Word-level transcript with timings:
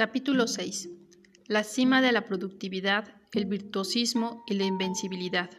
Capítulo 0.00 0.46
6. 0.46 0.88
La 1.46 1.62
cima 1.62 2.00
de 2.00 2.10
la 2.10 2.24
productividad, 2.24 3.16
el 3.34 3.44
virtuosismo 3.44 4.42
y 4.46 4.54
la 4.54 4.64
invencibilidad. 4.64 5.50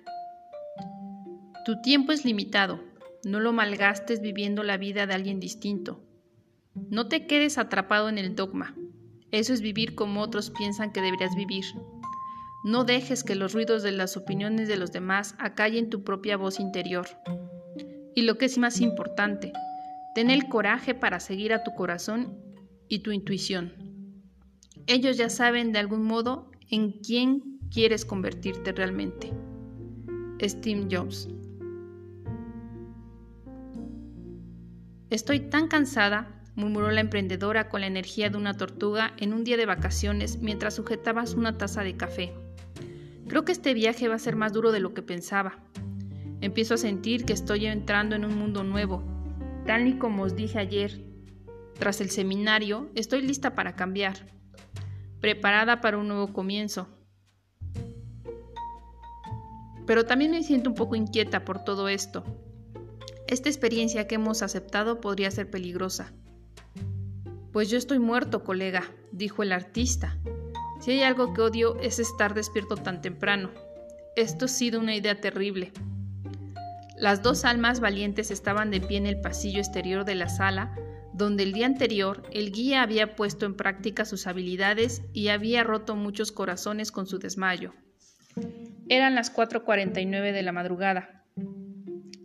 Tu 1.63 1.79
tiempo 1.83 2.11
es 2.11 2.25
limitado, 2.25 2.83
no 3.23 3.39
lo 3.39 3.53
malgastes 3.53 4.19
viviendo 4.19 4.63
la 4.63 4.77
vida 4.77 5.05
de 5.05 5.13
alguien 5.13 5.39
distinto. 5.39 6.01
No 6.89 7.07
te 7.07 7.27
quedes 7.27 7.59
atrapado 7.59 8.09
en 8.09 8.17
el 8.17 8.35
dogma. 8.35 8.75
Eso 9.29 9.53
es 9.53 9.61
vivir 9.61 9.93
como 9.93 10.21
otros 10.21 10.49
piensan 10.49 10.91
que 10.91 11.03
deberías 11.03 11.35
vivir. 11.35 11.65
No 12.63 12.83
dejes 12.83 13.23
que 13.23 13.35
los 13.35 13.53
ruidos 13.53 13.83
de 13.83 13.91
las 13.91 14.17
opiniones 14.17 14.67
de 14.67 14.77
los 14.77 14.91
demás 14.91 15.35
acallen 15.37 15.91
tu 15.91 16.03
propia 16.03 16.35
voz 16.35 16.59
interior. 16.59 17.05
Y 18.15 18.23
lo 18.23 18.39
que 18.39 18.45
es 18.45 18.57
más 18.57 18.81
importante, 18.81 19.53
ten 20.15 20.31
el 20.31 20.47
coraje 20.47 20.95
para 20.95 21.19
seguir 21.19 21.53
a 21.53 21.63
tu 21.63 21.75
corazón 21.75 22.39
y 22.87 23.03
tu 23.03 23.11
intuición. 23.11 23.80
Ellos 24.87 25.17
ya 25.17 25.29
saben 25.29 25.71
de 25.71 25.79
algún 25.79 26.03
modo 26.03 26.51
en 26.69 26.91
quién 26.91 27.59
quieres 27.71 28.05
convertirte 28.05 28.71
realmente. 28.71 29.31
Steve 30.41 30.87
Jobs. 30.89 31.29
Estoy 35.09 35.41
tan 35.41 35.67
cansada, 35.67 36.41
murmuró 36.55 36.89
la 36.91 37.01
emprendedora 37.01 37.69
con 37.69 37.81
la 37.81 37.87
energía 37.87 38.29
de 38.29 38.37
una 38.37 38.55
tortuga 38.55 39.13
en 39.17 39.33
un 39.33 39.43
día 39.43 39.57
de 39.57 39.65
vacaciones 39.65 40.39
mientras 40.41 40.75
sujetabas 40.75 41.35
una 41.35 41.57
taza 41.57 41.83
de 41.83 41.95
café. 41.95 42.33
Creo 43.27 43.45
que 43.45 43.51
este 43.51 43.73
viaje 43.73 44.07
va 44.07 44.15
a 44.15 44.19
ser 44.19 44.35
más 44.35 44.51
duro 44.51 44.71
de 44.71 44.79
lo 44.79 44.93
que 44.93 45.01
pensaba. 45.01 45.59
Empiezo 46.39 46.73
a 46.73 46.77
sentir 46.77 47.25
que 47.25 47.33
estoy 47.33 47.67
entrando 47.67 48.15
en 48.15 48.25
un 48.25 48.37
mundo 48.37 48.63
nuevo, 48.63 49.03
tal 49.65 49.87
y 49.87 49.97
como 49.97 50.23
os 50.23 50.35
dije 50.35 50.59
ayer. 50.59 51.03
Tras 51.77 52.01
el 52.01 52.09
seminario, 52.09 52.89
estoy 52.95 53.21
lista 53.21 53.53
para 53.53 53.75
cambiar 53.75 54.40
preparada 55.21 55.79
para 55.79 55.97
un 55.97 56.07
nuevo 56.07 56.33
comienzo. 56.33 56.87
Pero 59.85 60.05
también 60.05 60.31
me 60.31 60.43
siento 60.43 60.69
un 60.69 60.75
poco 60.75 60.95
inquieta 60.95 61.45
por 61.45 61.63
todo 61.63 61.87
esto. 61.87 62.23
Esta 63.27 63.49
experiencia 63.49 64.07
que 64.07 64.15
hemos 64.15 64.41
aceptado 64.41 64.99
podría 64.99 65.31
ser 65.31 65.49
peligrosa. 65.49 66.11
Pues 67.53 67.69
yo 67.69 67.77
estoy 67.77 67.99
muerto, 67.99 68.43
colega, 68.43 68.83
dijo 69.11 69.43
el 69.43 69.51
artista. 69.51 70.17
Si 70.79 70.91
hay 70.91 71.03
algo 71.03 71.33
que 71.33 71.41
odio 71.41 71.77
es 71.79 71.99
estar 71.99 72.33
despierto 72.33 72.75
tan 72.75 73.01
temprano. 73.01 73.51
Esto 74.15 74.45
ha 74.45 74.47
sido 74.47 74.79
una 74.79 74.95
idea 74.95 75.21
terrible. 75.21 75.71
Las 76.97 77.23
dos 77.23 77.45
almas 77.45 77.79
valientes 77.79 78.31
estaban 78.31 78.71
de 78.71 78.81
pie 78.81 78.97
en 78.97 79.05
el 79.05 79.21
pasillo 79.21 79.59
exterior 79.59 80.05
de 80.05 80.15
la 80.15 80.29
sala, 80.29 80.75
donde 81.21 81.43
el 81.43 81.53
día 81.53 81.67
anterior 81.67 82.23
el 82.31 82.51
guía 82.51 82.81
había 82.81 83.15
puesto 83.15 83.45
en 83.45 83.55
práctica 83.55 84.05
sus 84.05 84.25
habilidades 84.25 85.03
y 85.13 85.27
había 85.27 85.63
roto 85.63 85.95
muchos 85.95 86.31
corazones 86.31 86.91
con 86.91 87.05
su 87.05 87.19
desmayo. 87.19 87.73
Eran 88.89 89.13
las 89.13 89.31
4.49 89.31 90.31
de 90.31 90.41
la 90.41 90.51
madrugada. 90.51 91.23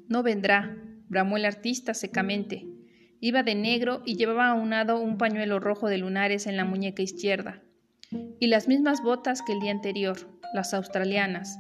No 0.09 0.23
vendrá, 0.23 0.79
bramó 1.09 1.37
el 1.37 1.45
artista 1.45 1.93
secamente. 1.93 2.67
Iba 3.21 3.43
de 3.43 3.55
negro 3.55 4.03
y 4.07 4.17
llevaba 4.17 4.49
aunado 4.49 4.99
un 4.99 5.19
pañuelo 5.19 5.61
rojo 5.61 5.89
de 5.89 5.99
lunares 5.99 6.47
en 6.47 6.57
la 6.57 6.65
muñeca 6.65 7.03
izquierda, 7.03 7.63
y 8.41 8.47
las 8.47 8.67
mismas 8.67 9.03
botas 9.03 9.43
que 9.43 9.53
el 9.53 9.61
día 9.61 9.73
anterior, 9.73 10.17
las 10.55 10.73
australianas. 10.73 11.59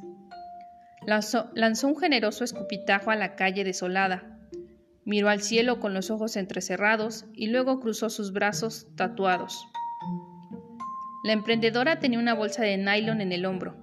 Lanzó, 1.06 1.50
lanzó 1.54 1.88
un 1.88 1.98
generoso 1.98 2.44
escupitajo 2.44 3.10
a 3.10 3.16
la 3.16 3.36
calle 3.36 3.62
desolada, 3.62 4.35
Miró 5.06 5.28
al 5.28 5.40
cielo 5.40 5.78
con 5.78 5.94
los 5.94 6.10
ojos 6.10 6.36
entrecerrados 6.36 7.26
y 7.32 7.46
luego 7.46 7.78
cruzó 7.78 8.10
sus 8.10 8.32
brazos 8.32 8.88
tatuados. 8.96 9.56
La 11.22 11.32
emprendedora 11.32 12.00
tenía 12.00 12.18
una 12.18 12.34
bolsa 12.34 12.64
de 12.64 12.76
nylon 12.76 13.20
en 13.20 13.30
el 13.30 13.46
hombro. 13.46 13.76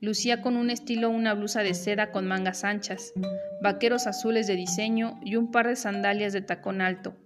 Lucía 0.00 0.40
con 0.42 0.56
un 0.56 0.70
estilo 0.70 1.10
una 1.10 1.34
blusa 1.34 1.64
de 1.64 1.74
seda 1.74 2.12
con 2.12 2.28
mangas 2.28 2.62
anchas, 2.62 3.12
vaqueros 3.60 4.06
azules 4.06 4.46
de 4.46 4.54
diseño 4.54 5.18
y 5.24 5.34
un 5.34 5.50
par 5.50 5.66
de 5.66 5.74
sandalias 5.74 6.32
de 6.32 6.40
tacón 6.40 6.82
alto, 6.82 7.16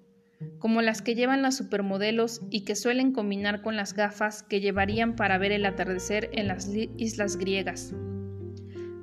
como 0.58 0.80
las 0.80 1.02
que 1.02 1.14
llevan 1.14 1.42
las 1.42 1.58
supermodelos 1.58 2.40
y 2.50 2.64
que 2.64 2.74
suelen 2.74 3.12
combinar 3.12 3.60
con 3.60 3.76
las 3.76 3.92
gafas 3.92 4.42
que 4.42 4.60
llevarían 4.60 5.16
para 5.16 5.36
ver 5.36 5.52
el 5.52 5.66
atardecer 5.66 6.30
en 6.32 6.48
las 6.48 6.70
islas 6.96 7.36
griegas. 7.36 7.94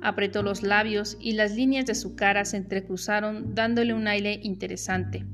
Apretó 0.02 0.42
los 0.42 0.62
labios 0.62 1.16
y 1.20 1.32
las 1.32 1.54
líneas 1.54 1.86
de 1.86 1.94
su 1.94 2.16
cara 2.16 2.44
se 2.44 2.56
entrecruzaron 2.56 3.54
dándole 3.54 3.94
un 3.94 4.08
aire 4.08 4.40
interesante. 4.42 5.24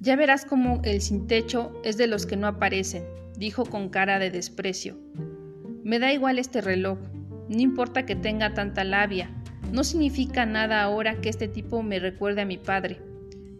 Ya 0.00 0.14
verás 0.14 0.44
cómo 0.44 0.80
el 0.84 1.00
sin 1.00 1.26
techo 1.26 1.72
es 1.82 1.96
de 1.96 2.06
los 2.06 2.24
que 2.24 2.36
no 2.36 2.46
aparecen, 2.46 3.04
dijo 3.36 3.64
con 3.66 3.88
cara 3.88 4.20
de 4.20 4.30
desprecio. 4.30 4.96
Me 5.82 5.98
da 5.98 6.12
igual 6.12 6.38
este 6.38 6.60
reloj, 6.60 6.98
no 7.48 7.60
importa 7.60 8.06
que 8.06 8.14
tenga 8.14 8.54
tanta 8.54 8.84
labia, 8.84 9.30
no 9.72 9.82
significa 9.82 10.46
nada 10.46 10.82
ahora 10.82 11.20
que 11.20 11.28
este 11.28 11.48
tipo 11.48 11.82
me 11.82 11.98
recuerde 11.98 12.42
a 12.42 12.46
mi 12.46 12.58
padre. 12.58 13.00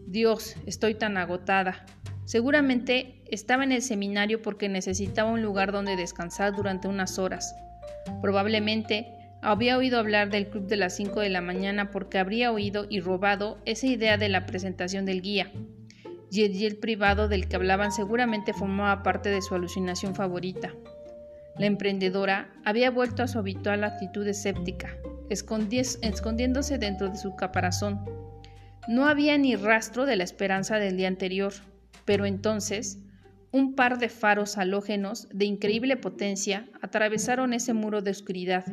Dios, 0.07 0.55
estoy 0.65 0.95
tan 0.95 1.17
agotada. 1.17 1.85
Seguramente 2.25 3.21
estaba 3.29 3.63
en 3.63 3.71
el 3.71 3.81
seminario 3.81 4.41
porque 4.41 4.69
necesitaba 4.69 5.29
un 5.31 5.41
lugar 5.41 5.71
donde 5.71 5.95
descansar 5.95 6.55
durante 6.55 6.87
unas 6.87 7.19
horas. 7.19 7.53
Probablemente 8.21 9.07
había 9.41 9.77
oído 9.77 9.99
hablar 9.99 10.29
del 10.29 10.49
club 10.49 10.67
de 10.67 10.75
las 10.75 10.95
5 10.95 11.21
de 11.21 11.29
la 11.29 11.41
mañana 11.41 11.91
porque 11.91 12.19
habría 12.19 12.51
oído 12.51 12.85
y 12.89 12.99
robado 12.99 13.57
esa 13.65 13.87
idea 13.87 14.17
de 14.17 14.29
la 14.29 14.45
presentación 14.45 15.05
del 15.05 15.21
guía. 15.21 15.51
Y 16.31 16.65
el 16.65 16.77
privado 16.77 17.27
del 17.27 17.47
que 17.47 17.55
hablaban 17.55 17.91
seguramente 17.91 18.53
formaba 18.53 19.01
parte 19.01 19.29
de 19.29 19.41
su 19.41 19.55
alucinación 19.55 20.13
favorita. 20.13 20.73
La 21.57 21.65
emprendedora 21.65 22.53
había 22.63 22.91
vuelto 22.91 23.23
a 23.23 23.27
su 23.27 23.39
habitual 23.39 23.83
actitud 23.83 24.27
escéptica, 24.27 24.95
escondiéndose 25.29 26.77
dentro 26.77 27.09
de 27.09 27.17
su 27.17 27.35
caparazón. 27.35 28.05
No 28.87 29.07
había 29.07 29.37
ni 29.37 29.55
rastro 29.55 30.05
de 30.05 30.15
la 30.15 30.23
esperanza 30.23 30.77
del 30.77 30.97
día 30.97 31.07
anterior, 31.07 31.53
pero 32.05 32.25
entonces 32.25 32.99
un 33.51 33.75
par 33.75 33.97
de 33.97 34.09
faros 34.09 34.57
halógenos 34.57 35.27
de 35.33 35.45
increíble 35.45 35.97
potencia 35.97 36.69
atravesaron 36.81 37.53
ese 37.53 37.73
muro 37.73 38.01
de 38.01 38.11
oscuridad. 38.11 38.65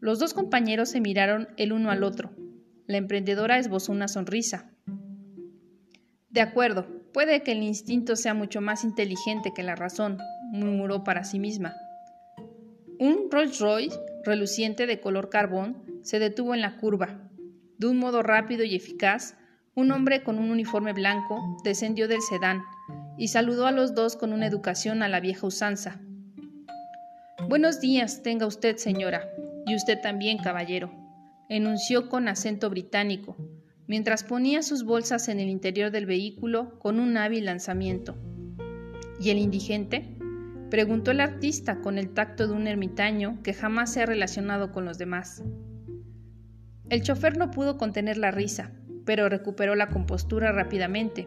Los 0.00 0.18
dos 0.18 0.34
compañeros 0.34 0.88
se 0.88 1.00
miraron 1.00 1.48
el 1.56 1.72
uno 1.72 1.90
al 1.90 2.02
otro. 2.02 2.32
La 2.86 2.96
emprendedora 2.96 3.58
esbozó 3.58 3.92
una 3.92 4.08
sonrisa. 4.08 4.70
De 6.30 6.40
acuerdo, 6.40 6.86
puede 7.12 7.42
que 7.42 7.52
el 7.52 7.62
instinto 7.62 8.16
sea 8.16 8.34
mucho 8.34 8.60
más 8.60 8.84
inteligente 8.84 9.52
que 9.54 9.62
la 9.62 9.76
razón, 9.76 10.18
murmuró 10.52 11.04
para 11.04 11.24
sí 11.24 11.38
misma. 11.38 11.74
Un 12.98 13.30
Rolls 13.30 13.60
Royce, 13.60 13.98
reluciente 14.24 14.86
de 14.86 15.00
color 15.00 15.28
carbón, 15.28 15.84
se 16.02 16.18
detuvo 16.18 16.54
en 16.54 16.60
la 16.60 16.76
curva. 16.76 17.30
De 17.78 17.86
un 17.86 17.98
modo 17.98 18.22
rápido 18.22 18.64
y 18.64 18.74
eficaz, 18.74 19.36
un 19.80 19.90
hombre 19.92 20.22
con 20.22 20.38
un 20.38 20.50
uniforme 20.50 20.92
blanco 20.92 21.40
descendió 21.64 22.06
del 22.06 22.20
sedán, 22.20 22.62
y 23.16 23.28
saludó 23.28 23.66
a 23.66 23.72
los 23.72 23.94
dos 23.94 24.16
con 24.16 24.32
una 24.32 24.46
educación 24.46 25.02
a 25.02 25.08
la 25.08 25.20
vieja 25.20 25.46
usanza. 25.46 26.00
Buenos 27.48 27.80
días, 27.80 28.22
tenga 28.22 28.46
usted, 28.46 28.76
señora, 28.76 29.28
y 29.66 29.74
usted 29.74 29.98
también, 30.00 30.38
caballero, 30.38 30.92
enunció 31.48 32.08
con 32.08 32.28
acento 32.28 32.68
británico, 32.70 33.36
mientras 33.86 34.22
ponía 34.22 34.62
sus 34.62 34.84
bolsas 34.84 35.28
en 35.28 35.40
el 35.40 35.48
interior 35.48 35.90
del 35.90 36.06
vehículo 36.06 36.78
con 36.78 37.00
un 37.00 37.16
hábil 37.16 37.46
lanzamiento. 37.46 38.16
¿Y 39.20 39.30
el 39.30 39.38
indigente? 39.38 40.16
preguntó 40.70 41.10
el 41.10 41.20
artista 41.20 41.80
con 41.80 41.98
el 41.98 42.14
tacto 42.14 42.46
de 42.46 42.54
un 42.54 42.68
ermitaño 42.68 43.42
que 43.42 43.54
jamás 43.54 43.92
se 43.92 44.02
ha 44.02 44.06
relacionado 44.06 44.72
con 44.72 44.84
los 44.84 44.98
demás. 44.98 45.42
El 46.88 47.02
chofer 47.02 47.36
no 47.36 47.50
pudo 47.50 47.76
contener 47.76 48.16
la 48.16 48.30
risa, 48.30 48.72
pero 49.10 49.28
recuperó 49.28 49.74
la 49.74 49.88
compostura 49.88 50.52
rápidamente 50.52 51.26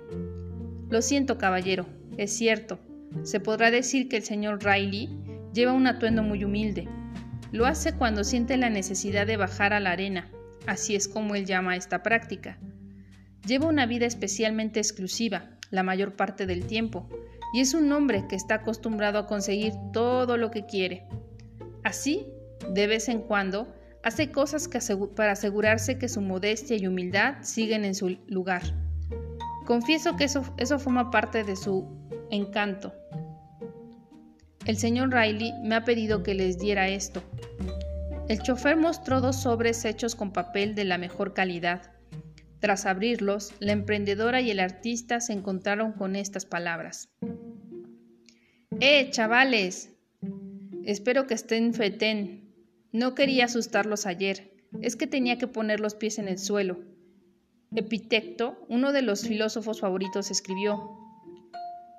lo 0.94 1.01
siento, 1.01 1.39
caballero, 1.39 1.88
es 2.18 2.38
cierto. 2.38 2.77
Se 3.24 3.39
podrá 3.39 3.71
decir 3.71 4.09
que 4.09 4.18
el 4.18 4.21
señor 4.21 4.63
Riley 4.63 5.09
lleva 5.51 5.74
un 5.74 5.88
atuendo 5.88 6.21
muy 6.21 6.44
humilde. 6.44 6.88
Lo 7.51 7.65
hace 7.65 7.94
cuando 7.94 8.24
siente 8.24 8.57
la 8.57 8.69
necesidad 8.69 9.25
de 9.25 9.35
bajar 9.35 9.74
a 9.74 9.80
la 9.80 9.89
arena, 9.89 10.30
así 10.68 10.94
es 10.94 11.07
como 11.07 11.33
él 11.33 11.47
llama 11.47 11.75
esta 11.75 12.03
práctica. 12.03 12.59
Lleva 13.44 13.69
una 13.69 13.88
vida 13.88 14.06
especialmente 14.06 14.80
exclusiva, 14.80 15.57
la 15.71 15.81
mayor 15.81 16.15
parte 16.15 16.45
del 16.45 16.68
tiempo, 16.68 17.09
y 17.56 17.62
es 17.62 17.74
un 17.74 17.91
hombre 17.91 18.25
que 18.30 18.35
está 18.35 18.53
acostumbrado 18.53 19.18
a 19.18 19.25
conseguir 19.25 19.74
todo 19.94 20.38
lo 20.38 20.51
que 20.51 20.68
quiere. 20.68 21.07
Así, 21.83 22.27
de 22.69 22.85
vez 22.85 23.09
en 23.09 23.21
cuando, 23.21 23.74
hace 24.03 24.31
cosas 24.31 24.69
para 25.15 25.31
asegurarse 25.31 25.97
que 25.97 26.09
su 26.09 26.21
modestia 26.21 26.77
y 26.77 26.88
humildad 26.88 27.38
siguen 27.41 27.85
en 27.85 27.95
su 27.95 28.17
lugar. 28.27 28.61
Confieso 29.65 30.15
que 30.17 30.25
eso, 30.25 30.44
eso 30.57 30.77
forma 30.77 31.09
parte 31.09 31.44
de 31.44 31.55
su 31.55 31.88
encanto. 32.29 32.94
El 34.65 34.77
señor 34.77 35.13
Riley 35.13 35.53
me 35.63 35.75
ha 35.75 35.83
pedido 35.83 36.23
que 36.23 36.33
les 36.33 36.59
diera 36.59 36.89
esto. 36.89 37.23
El 38.29 38.41
chofer 38.41 38.77
mostró 38.77 39.21
dos 39.21 39.41
sobres 39.41 39.83
hechos 39.85 40.15
con 40.15 40.31
papel 40.31 40.75
de 40.75 40.85
la 40.85 40.97
mejor 40.97 41.33
calidad. 41.33 41.91
Tras 42.59 42.85
abrirlos, 42.85 43.53
la 43.59 43.73
emprendedora 43.73 44.39
y 44.39 44.51
el 44.51 44.61
artista 44.61 45.19
se 45.19 45.33
encontraron 45.33 45.91
con 45.91 46.15
estas 46.15 46.45
palabras. 46.45 47.09
¡Eh, 48.79 49.09
chavales! 49.11 49.91
Espero 50.85 51.27
que 51.27 51.33
estén 51.33 51.73
fetén. 51.73 52.43
No 52.94 53.16
quería 53.16 53.45
asustarlos 53.45 54.06
ayer. 54.06 54.54
Es 54.81 54.95
que 54.95 55.07
tenía 55.07 55.40
que 55.40 55.48
poner 55.48 55.80
los 55.80 55.95
pies 55.95 56.19
en 56.19 56.28
el 56.28 56.38
suelo. 56.38 56.78
Epitecto, 57.75 58.63
uno 58.69 58.94
de 58.94 59.01
los 59.01 59.28
filósofos 59.28 59.81
favoritos, 59.81 60.30
escribió, 60.30 61.00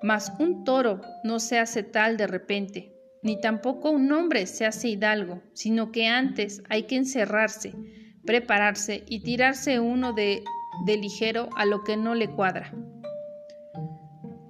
Mas 0.04 0.32
un 0.38 0.62
toro 0.62 1.00
no 1.24 1.40
se 1.40 1.58
hace 1.58 1.82
tal 1.82 2.16
de 2.16 2.28
repente, 2.28 2.94
ni 3.24 3.40
tampoco 3.40 3.90
un 3.90 4.12
hombre 4.12 4.46
se 4.46 4.66
hace 4.66 4.88
hidalgo, 4.88 5.42
sino 5.52 5.90
que 5.90 6.06
antes 6.06 6.62
hay 6.68 6.84
que 6.84 6.94
encerrarse, 6.94 7.74
prepararse 8.24 9.02
y 9.08 9.24
tirarse 9.24 9.80
uno 9.80 10.12
de, 10.12 10.44
de 10.86 10.96
ligero 10.96 11.48
a 11.56 11.64
lo 11.64 11.82
que 11.82 11.96
no 11.96 12.14
le 12.14 12.30
cuadra. 12.30 12.72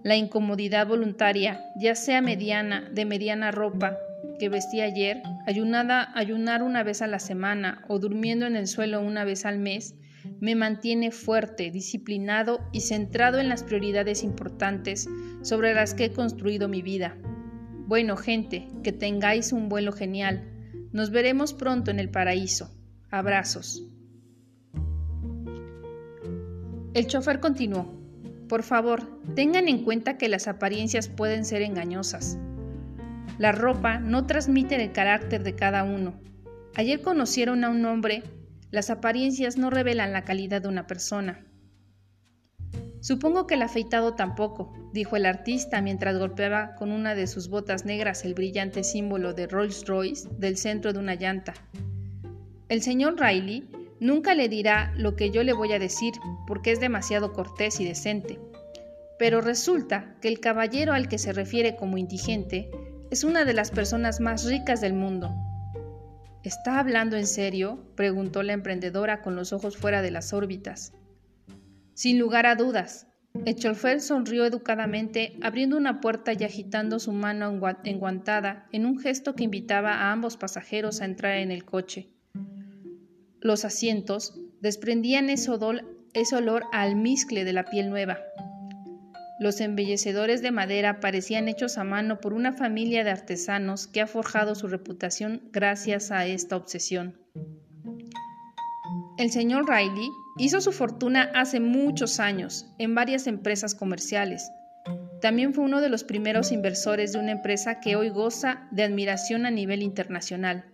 La 0.02 0.17
incomodidad 0.17 0.87
voluntaria, 0.87 1.64
ya 1.81 1.94
sea 1.94 2.20
mediana, 2.20 2.91
de 2.93 3.06
mediana 3.06 3.50
ropa, 3.50 3.96
que 4.38 4.48
vestí 4.48 4.81
ayer, 4.81 5.22
ayunada, 5.46 6.10
ayunar 6.14 6.62
una 6.62 6.82
vez 6.82 7.02
a 7.02 7.06
la 7.06 7.19
semana 7.19 7.84
o 7.88 7.98
durmiendo 7.98 8.46
en 8.46 8.56
el 8.56 8.66
suelo 8.66 9.00
una 9.00 9.25
vez 9.25 9.44
al 9.44 9.58
mes, 9.58 9.94
me 10.40 10.54
mantiene 10.54 11.10
fuerte, 11.10 11.70
disciplinado 11.70 12.60
y 12.72 12.81
centrado 12.81 13.38
en 13.38 13.48
las 13.48 13.62
prioridades 13.62 14.22
importantes 14.22 15.08
sobre 15.42 15.75
las 15.75 15.94
que 15.94 16.06
he 16.06 16.12
construido 16.12 16.69
mi 16.69 16.82
vida. 16.82 17.16
Bueno, 17.86 18.16
gente, 18.16 18.69
que 18.82 18.92
tengáis 18.92 19.52
un 19.52 19.69
vuelo 19.69 19.92
genial. 19.92 20.50
Nos 20.92 21.10
veremos 21.10 21.52
pronto 21.52 21.90
en 21.90 22.00
el 22.00 22.08
paraíso. 22.08 22.75
Abrazos. 23.10 23.84
El 26.94 27.06
chofer 27.06 27.40
continuó. 27.40 27.92
Por 28.48 28.62
favor, 28.62 29.20
tengan 29.34 29.69
en 29.69 29.84
cuenta 29.84 30.16
que 30.16 30.28
las 30.28 30.48
apariencias 30.48 31.08
pueden 31.08 31.44
ser 31.44 31.62
engañosas. 31.62 32.38
La 33.38 33.52
ropa 33.52 33.98
no 33.98 34.26
transmite 34.26 34.76
el 34.82 34.92
carácter 34.92 35.42
de 35.42 35.54
cada 35.54 35.82
uno. 35.82 36.14
Ayer 36.76 37.00
conocieron 37.00 37.64
a 37.64 37.70
un 37.70 37.84
hombre, 37.84 38.22
las 38.70 38.90
apariencias 38.90 39.56
no 39.56 39.70
revelan 39.70 40.12
la 40.12 40.25
calidad 40.25 40.62
de 40.62 40.69
una 40.69 40.86
persona. 40.86 41.44
Supongo 43.00 43.46
que 43.46 43.54
el 43.54 43.62
afeitado 43.62 44.14
tampoco, 44.14 44.72
dijo 44.92 45.16
el 45.16 45.26
artista 45.26 45.82
mientras 45.82 46.19
golpeaba 46.19 46.75
con 46.76 46.90
una 46.90 47.14
de 47.14 47.26
sus 47.26 47.48
botas 47.48 47.84
negras 47.84 48.25
el 48.25 48.34
brillante 48.34 48.82
símbolo 48.82 49.34
de 49.34 49.46
Rolls 49.46 49.84
Royce 49.86 50.28
del 50.38 50.56
centro 50.56 50.92
de 50.92 51.00
una 51.00 51.14
llanta. 51.14 51.54
El 52.69 52.82
señor 52.82 53.20
Riley 53.20 53.69
nunca 54.00 54.34
le 54.34 54.48
dirá 54.48 54.92
lo 54.96 55.16
que 55.16 55.31
yo 55.31 55.42
le 55.42 55.52
voy 55.52 55.72
a 55.72 55.78
decir 55.78 56.14
porque 56.46 56.72
es 56.72 56.81
demasiado 56.81 57.32
cortés 57.32 57.78
y 57.78 57.84
decente. 57.84 58.38
Pero 59.19 59.40
resulta 59.40 60.14
que 60.20 60.28
el 60.28 60.40
caballero 60.40 60.92
al 60.92 61.08
que 61.08 61.19
se 61.19 61.32
refiere 61.32 61.76
como 61.76 61.98
indigente 61.98 62.70
es 63.14 63.22
una 63.22 63.44
de 63.44 63.55
las 63.55 63.70
personas 63.70 64.19
más 64.19 64.44
ricas 64.44 64.81
del 64.81 64.93
mundo. 64.93 65.32
¿Está 66.43 66.81
hablando 66.81 67.16
en 67.16 67.28
serio? 67.28 67.78
preguntó 67.94 68.43
la 68.43 68.55
emprendedora 68.55 69.22
con 69.22 69.37
los 69.37 69.52
ojos 69.52 69.76
fuera 69.76 70.02
de 70.02 70.11
las 70.11 70.32
órbitas. 70.32 70.93
Sin 71.94 72.19
lugar 72.19 72.44
a 72.44 72.56
dudas. 72.56 73.06
El 73.44 73.55
chofer 73.55 74.00
sonrió 74.00 74.44
educadamente, 74.44 75.38
abriendo 75.43 75.76
una 75.76 76.00
puerta 76.00 76.32
y 76.32 76.43
agitando 76.43 76.99
su 76.99 77.12
mano 77.12 77.56
enguantada 77.84 78.66
en 78.72 78.84
un 78.84 78.99
gesto 78.99 79.37
que 79.37 79.44
invitaba 79.44 79.93
a 79.93 80.10
ambos 80.10 80.37
pasajeros 80.37 81.00
a 81.00 81.05
entrar 81.05 81.37
en 81.37 81.52
el 81.52 81.64
coche. 81.64 82.08
Los 83.40 83.64
asientos 83.64 84.40
desprendían 84.60 85.31
ese 85.31 85.52
olor, 85.52 85.84
ese 86.14 86.34
olor 86.34 86.64
almizcle 86.72 87.44
de 87.44 87.52
la 87.52 87.64
piel 87.67 87.90
nueva, 87.90 88.19
los 89.40 89.60
embellecedores 89.60 90.42
de 90.42 90.52
madera 90.52 91.00
parecían 91.00 91.48
hechos 91.48 91.76
a 91.78 91.84
mano 91.84 92.20
por 92.20 92.32
una 92.32 92.52
familia 92.52 93.02
de 93.02 93.10
artesanos 93.10 93.86
que 93.86 94.00
ha 94.00 94.06
forjado 94.06 94.54
su 94.54 94.69
reputación 94.69 95.42
gracias 95.52 96.10
a 96.10 96.26
esta 96.26 96.56
obsesión. 96.56 97.19
El 99.19 99.31
señor 99.31 99.69
Riley 99.69 100.08
hizo 100.38 100.60
su 100.60 100.72
fortuna 100.72 101.31
hace 101.34 101.60
muchos 101.60 102.20
años 102.20 102.66
en 102.78 102.94
varias 102.94 103.26
empresas 103.26 103.75
comerciales. 103.75 104.50
También 105.20 105.54
fue 105.54 105.64
uno 105.64 105.81
de 105.81 105.88
los 105.88 106.04
primeros 106.04 106.52
inversores 106.52 107.12
de 107.12 107.19
una 107.19 107.32
empresa 107.32 107.81
que 107.81 107.96
hoy 107.96 108.10
goza 108.10 108.69
de 108.70 108.82
admiración 108.82 109.46
a 109.46 109.50
nivel 109.50 109.82
internacional. 109.82 110.64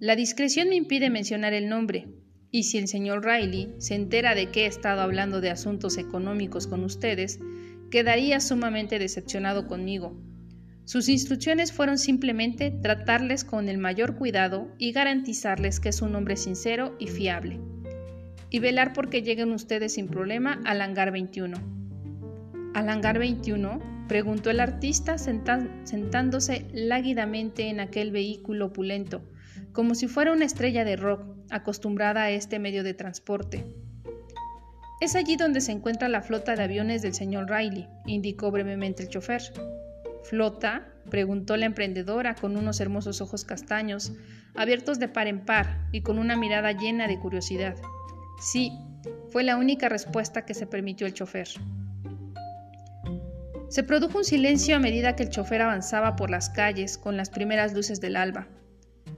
La 0.00 0.16
discreción 0.16 0.68
me 0.68 0.76
impide 0.76 1.10
mencionar 1.10 1.54
el 1.54 1.68
nombre, 1.68 2.08
y 2.54 2.62
si 2.62 2.78
el 2.78 2.86
señor 2.86 3.24
Riley 3.24 3.74
se 3.78 3.96
entera 3.96 4.36
de 4.36 4.52
que 4.52 4.62
he 4.62 4.66
estado 4.66 5.00
hablando 5.00 5.40
de 5.40 5.50
asuntos 5.50 5.98
económicos 5.98 6.68
con 6.68 6.84
ustedes, 6.84 7.40
quedaría 7.90 8.38
sumamente 8.38 9.00
decepcionado 9.00 9.66
conmigo. 9.66 10.16
Sus 10.84 11.08
instrucciones 11.08 11.72
fueron 11.72 11.98
simplemente 11.98 12.70
tratarles 12.70 13.42
con 13.42 13.68
el 13.68 13.78
mayor 13.78 14.14
cuidado 14.14 14.68
y 14.78 14.92
garantizarles 14.92 15.80
que 15.80 15.88
es 15.88 16.00
un 16.00 16.14
hombre 16.14 16.36
sincero 16.36 16.94
y 17.00 17.08
fiable. 17.08 17.58
Y 18.50 18.60
velar 18.60 18.92
porque 18.92 19.22
lleguen 19.22 19.50
ustedes 19.50 19.94
sin 19.94 20.06
problema 20.06 20.60
al 20.64 20.80
hangar 20.80 21.10
21. 21.10 21.56
¿Al 22.72 22.88
hangar 22.88 23.18
21? 23.18 24.06
preguntó 24.06 24.50
el 24.50 24.60
artista 24.60 25.18
sentándose 25.18 26.68
láguidamente 26.72 27.68
en 27.68 27.80
aquel 27.80 28.12
vehículo 28.12 28.66
opulento 28.66 29.24
como 29.74 29.94
si 29.94 30.06
fuera 30.06 30.32
una 30.32 30.44
estrella 30.44 30.84
de 30.84 30.96
rock 30.96 31.22
acostumbrada 31.50 32.22
a 32.22 32.30
este 32.30 32.58
medio 32.58 32.82
de 32.82 32.94
transporte. 32.94 33.64
Es 35.00 35.16
allí 35.16 35.36
donde 35.36 35.60
se 35.60 35.72
encuentra 35.72 36.08
la 36.08 36.22
flota 36.22 36.56
de 36.56 36.62
aviones 36.62 37.02
del 37.02 37.14
señor 37.14 37.50
Riley, 37.50 37.88
indicó 38.06 38.50
brevemente 38.50 39.02
el 39.02 39.08
chofer. 39.08 39.42
¿Flota? 40.22 40.88
preguntó 41.10 41.56
la 41.56 41.66
emprendedora 41.66 42.34
con 42.34 42.56
unos 42.56 42.80
hermosos 42.80 43.20
ojos 43.20 43.44
castaños, 43.44 44.12
abiertos 44.54 44.98
de 44.98 45.08
par 45.08 45.26
en 45.26 45.44
par 45.44 45.88
y 45.92 46.00
con 46.00 46.18
una 46.18 46.36
mirada 46.36 46.72
llena 46.72 47.06
de 47.06 47.18
curiosidad. 47.18 47.76
Sí, 48.40 48.72
fue 49.30 49.44
la 49.44 49.56
única 49.56 49.88
respuesta 49.88 50.44
que 50.46 50.54
se 50.54 50.66
permitió 50.66 51.06
el 51.06 51.14
chofer. 51.14 51.48
Se 53.68 53.82
produjo 53.82 54.18
un 54.18 54.24
silencio 54.24 54.76
a 54.76 54.78
medida 54.78 55.16
que 55.16 55.24
el 55.24 55.30
chofer 55.30 55.60
avanzaba 55.60 56.16
por 56.16 56.30
las 56.30 56.48
calles 56.48 56.96
con 56.96 57.16
las 57.16 57.30
primeras 57.30 57.74
luces 57.74 58.00
del 58.00 58.16
alba. 58.16 58.46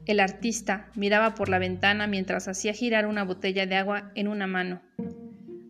El 0.07 0.21
artista 0.21 0.89
miraba 0.95 1.35
por 1.35 1.49
la 1.49 1.59
ventana 1.59 2.07
mientras 2.07 2.47
hacía 2.47 2.73
girar 2.73 3.07
una 3.07 3.25
botella 3.25 3.67
de 3.67 3.75
agua 3.75 4.13
en 4.15 4.29
una 4.29 4.47
mano. 4.47 4.81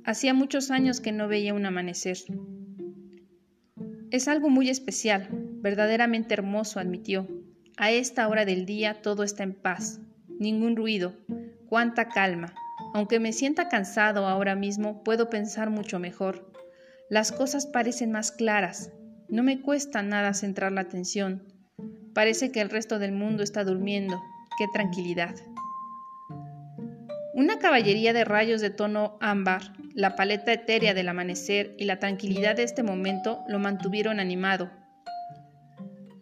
Hacía 0.04 0.34
muchos 0.34 0.70
años 0.70 1.00
que 1.00 1.10
no 1.10 1.26
veía 1.26 1.54
un 1.54 1.64
amanecer. 1.64 2.18
Es 4.10 4.28
algo 4.28 4.50
muy 4.50 4.68
especial, 4.68 5.28
verdaderamente 5.32 6.34
hermoso, 6.34 6.78
admitió. 6.78 7.26
A 7.78 7.90
esta 7.90 8.28
hora 8.28 8.44
del 8.44 8.66
día 8.66 9.00
todo 9.00 9.22
está 9.22 9.42
en 9.42 9.54
paz, 9.54 10.00
ningún 10.38 10.76
ruido, 10.76 11.14
cuánta 11.68 12.10
calma. 12.10 12.54
Aunque 12.92 13.20
me 13.20 13.32
sienta 13.32 13.68
cansado 13.68 14.26
ahora 14.26 14.54
mismo, 14.54 15.02
puedo 15.02 15.30
pensar 15.30 15.70
mucho 15.70 15.98
mejor. 15.98 16.52
Las 17.08 17.32
cosas 17.32 17.66
parecen 17.66 18.12
más 18.12 18.32
claras. 18.32 18.92
No 19.28 19.42
me 19.42 19.62
cuesta 19.62 20.02
nada 20.02 20.34
centrar 20.34 20.72
la 20.72 20.82
atención. 20.82 21.42
Parece 22.16 22.50
que 22.50 22.62
el 22.62 22.70
resto 22.70 22.98
del 22.98 23.12
mundo 23.12 23.42
está 23.42 23.62
durmiendo. 23.62 24.18
¡Qué 24.56 24.64
tranquilidad! 24.72 25.34
Una 27.34 27.58
caballería 27.58 28.14
de 28.14 28.24
rayos 28.24 28.62
de 28.62 28.70
tono 28.70 29.18
ámbar, 29.20 29.74
la 29.92 30.16
paleta 30.16 30.50
etérea 30.50 30.94
del 30.94 31.10
amanecer 31.10 31.74
y 31.78 31.84
la 31.84 31.98
tranquilidad 31.98 32.56
de 32.56 32.62
este 32.62 32.82
momento 32.82 33.44
lo 33.48 33.58
mantuvieron 33.58 34.18
animado. 34.18 34.70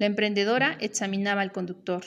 La 0.01 0.07
emprendedora 0.07 0.77
examinaba 0.81 1.43
al 1.43 1.53
conductor. 1.53 2.03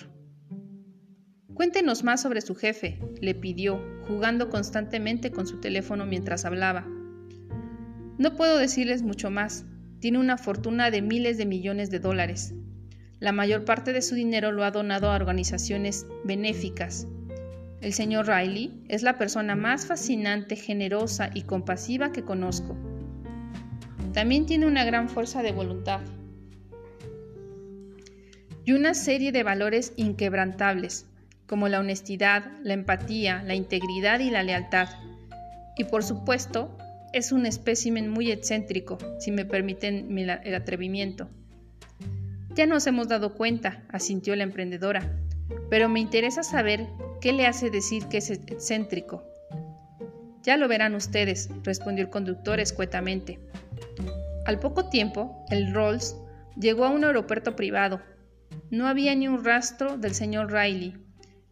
Cuéntenos 1.54 2.04
más 2.04 2.22
sobre 2.22 2.42
su 2.42 2.56
jefe, 2.56 3.00
le 3.22 3.36
pidió, 3.36 3.82
jugando 4.06 4.50
constantemente 4.50 5.32
con 5.32 5.48
su 5.48 5.62
teléfono 5.62 6.06
mientras 6.06 6.44
hablaba. 6.44 6.86
No 8.18 8.36
puedo 8.36 8.58
decirles 8.58 9.02
mucho 9.02 9.32
más. 9.32 9.66
Tiene 10.02 10.20
una 10.20 10.38
fortuna 10.38 10.92
de 10.92 11.02
miles 11.02 11.38
de 11.38 11.46
millones 11.46 11.90
de 11.90 12.00
dólares. 12.00 12.54
La 13.20 13.32
mayor 13.32 13.66
parte 13.66 13.94
de 13.94 14.04
su 14.04 14.14
dinero 14.14 14.52
lo 14.52 14.64
ha 14.64 14.70
donado 14.70 15.10
a 15.10 15.16
organizaciones 15.16 16.06
benéficas. 16.24 17.08
El 17.82 17.94
señor 17.94 18.28
Riley 18.28 18.84
es 18.90 19.02
la 19.02 19.18
persona 19.18 19.56
más 19.56 19.88
fascinante, 19.88 20.56
generosa 20.56 21.32
y 21.34 21.42
compasiva 21.42 22.12
que 22.12 22.24
conozco. 22.24 22.76
También 24.14 24.46
tiene 24.46 24.68
una 24.68 24.86
gran 24.86 25.10
fuerza 25.10 25.42
de 25.42 25.52
voluntad 25.52 26.02
y 28.66 28.74
una 28.74 28.94
serie 28.94 29.32
de 29.32 29.44
valores 29.44 29.94
inquebrantables, 29.96 31.06
como 31.48 31.70
la 31.70 31.80
honestidad, 31.80 32.52
la 32.62 32.74
empatía, 32.74 33.42
la 33.44 33.56
integridad 33.56 34.20
y 34.20 34.30
la 34.30 34.44
lealtad. 34.44 34.90
Y 35.78 35.86
por 35.86 36.04
supuesto, 36.04 36.78
es 37.14 37.32
un 37.32 37.46
espécimen 37.46 38.10
muy 38.10 38.30
excéntrico, 38.32 38.98
si 39.20 39.32
me 39.32 39.46
permiten 39.46 40.16
el 40.18 40.56
atrevimiento. 40.56 41.30
Ya 42.58 42.66
nos 42.66 42.88
hemos 42.88 43.08
dado 43.08 43.36
cuenta, 43.36 43.86
asintió 43.88 44.36
la 44.36 44.44
emprendedora, 44.44 45.16
pero 45.70 45.88
me 45.88 46.02
interesa 46.02 46.44
saber 46.44 46.88
qué 47.22 47.32
le 47.32 47.46
hace 47.48 47.70
decir 47.70 48.08
que 48.08 48.18
es 48.18 48.30
excéntrico. 48.32 49.24
Ya 50.42 50.58
lo 50.58 50.68
verán 50.68 50.96
ustedes, 50.96 51.50
respondió 51.64 52.04
el 52.04 52.10
conductor 52.10 52.60
escuetamente. 52.60 53.40
Al 54.46 54.60
poco 54.60 54.90
tiempo, 54.90 55.46
el 55.50 55.74
Rolls 55.74 56.16
Llegó 56.60 56.86
a 56.86 56.90
un 56.90 57.04
aeropuerto 57.04 57.56
privado. 57.56 58.02
No 58.72 58.88
había 58.88 59.14
ni 59.14 59.28
un 59.28 59.46
rastro 59.46 59.98
del 59.98 60.16
señor 60.16 60.52
Riley. 60.52 60.96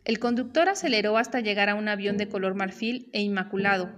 El 0.03 0.17
conductor 0.17 0.67
aceleró 0.67 1.17
hasta 1.17 1.41
llegar 1.41 1.69
a 1.69 1.75
un 1.75 1.87
avión 1.87 2.17
de 2.17 2.27
color 2.27 2.55
marfil 2.55 3.09
e 3.13 3.21
inmaculado. 3.21 3.91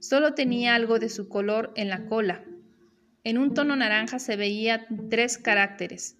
Solo 0.00 0.34
tenía 0.34 0.74
algo 0.74 0.98
de 0.98 1.10
su 1.10 1.28
color 1.28 1.72
en 1.76 1.88
la 1.88 2.06
cola. 2.06 2.42
En 3.22 3.38
un 3.38 3.54
tono 3.54 3.76
naranja 3.76 4.18
se 4.18 4.34
veía 4.34 4.84
tres 5.10 5.38
caracteres. 5.38 6.16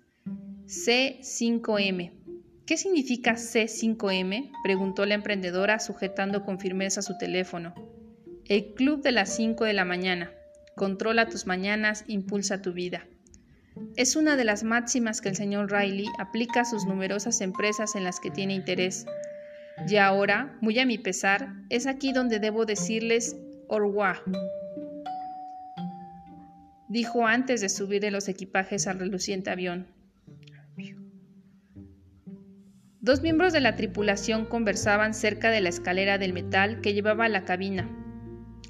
C5M. 0.72 2.12
¿Qué 2.64 2.78
significa 2.78 3.34
C5M? 3.34 4.52
preguntó 4.64 5.04
la 5.04 5.12
emprendedora 5.12 5.78
sujetando 5.78 6.46
con 6.46 6.58
firmeza 6.58 7.02
su 7.02 7.18
teléfono. 7.18 7.74
El 8.46 8.72
club 8.72 9.02
de 9.02 9.12
las 9.12 9.36
5 9.36 9.66
de 9.66 9.74
la 9.74 9.84
mañana. 9.84 10.32
Controla 10.74 11.28
tus 11.28 11.46
mañanas, 11.46 12.04
impulsa 12.06 12.62
tu 12.62 12.72
vida. 12.72 13.06
Es 13.96 14.16
una 14.16 14.34
de 14.36 14.44
las 14.46 14.64
máximas 14.64 15.20
que 15.20 15.28
el 15.28 15.36
señor 15.36 15.70
Riley 15.70 16.06
aplica 16.18 16.62
a 16.62 16.64
sus 16.64 16.86
numerosas 16.86 17.42
empresas 17.42 17.94
en 17.94 18.04
las 18.04 18.18
que 18.18 18.30
tiene 18.30 18.54
interés. 18.54 19.04
Y 19.86 19.96
ahora, 19.96 20.56
muy 20.62 20.78
a 20.78 20.86
mi 20.86 20.96
pesar, 20.96 21.52
es 21.68 21.86
aquí 21.86 22.14
donde 22.14 22.38
debo 22.38 22.64
decirles 22.64 23.36
Orwa, 23.68 24.22
dijo 26.88 27.26
antes 27.26 27.60
de 27.60 27.68
subir 27.68 28.00
de 28.00 28.10
los 28.10 28.26
equipajes 28.28 28.86
al 28.86 28.98
reluciente 28.98 29.50
avión. 29.50 29.86
Dos 33.02 33.20
miembros 33.20 33.52
de 33.52 33.60
la 33.60 33.74
tripulación 33.74 34.44
conversaban 34.46 35.12
cerca 35.12 35.50
de 35.50 35.60
la 35.60 35.70
escalera 35.70 36.18
del 36.18 36.32
metal 36.32 36.80
que 36.80 36.94
llevaba 36.94 37.24
a 37.24 37.28
la 37.28 37.44
cabina. 37.44 37.90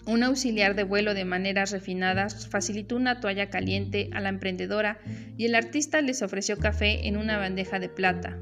Un 0.06 0.22
auxiliar 0.22 0.74
de 0.74 0.84
vuelo 0.84 1.12
de 1.12 1.26
maneras 1.26 1.70
refinadas 1.70 2.48
facilitó 2.48 2.96
una 2.96 3.20
toalla 3.20 3.50
caliente 3.50 4.08
a 4.14 4.22
la 4.22 4.30
emprendedora 4.30 4.98
y 5.36 5.44
el 5.44 5.54
artista 5.54 6.00
les 6.00 6.22
ofreció 6.22 6.56
café 6.56 7.06
en 7.08 7.18
una 7.18 7.36
bandeja 7.36 7.78
de 7.78 7.90
plata. 7.90 8.38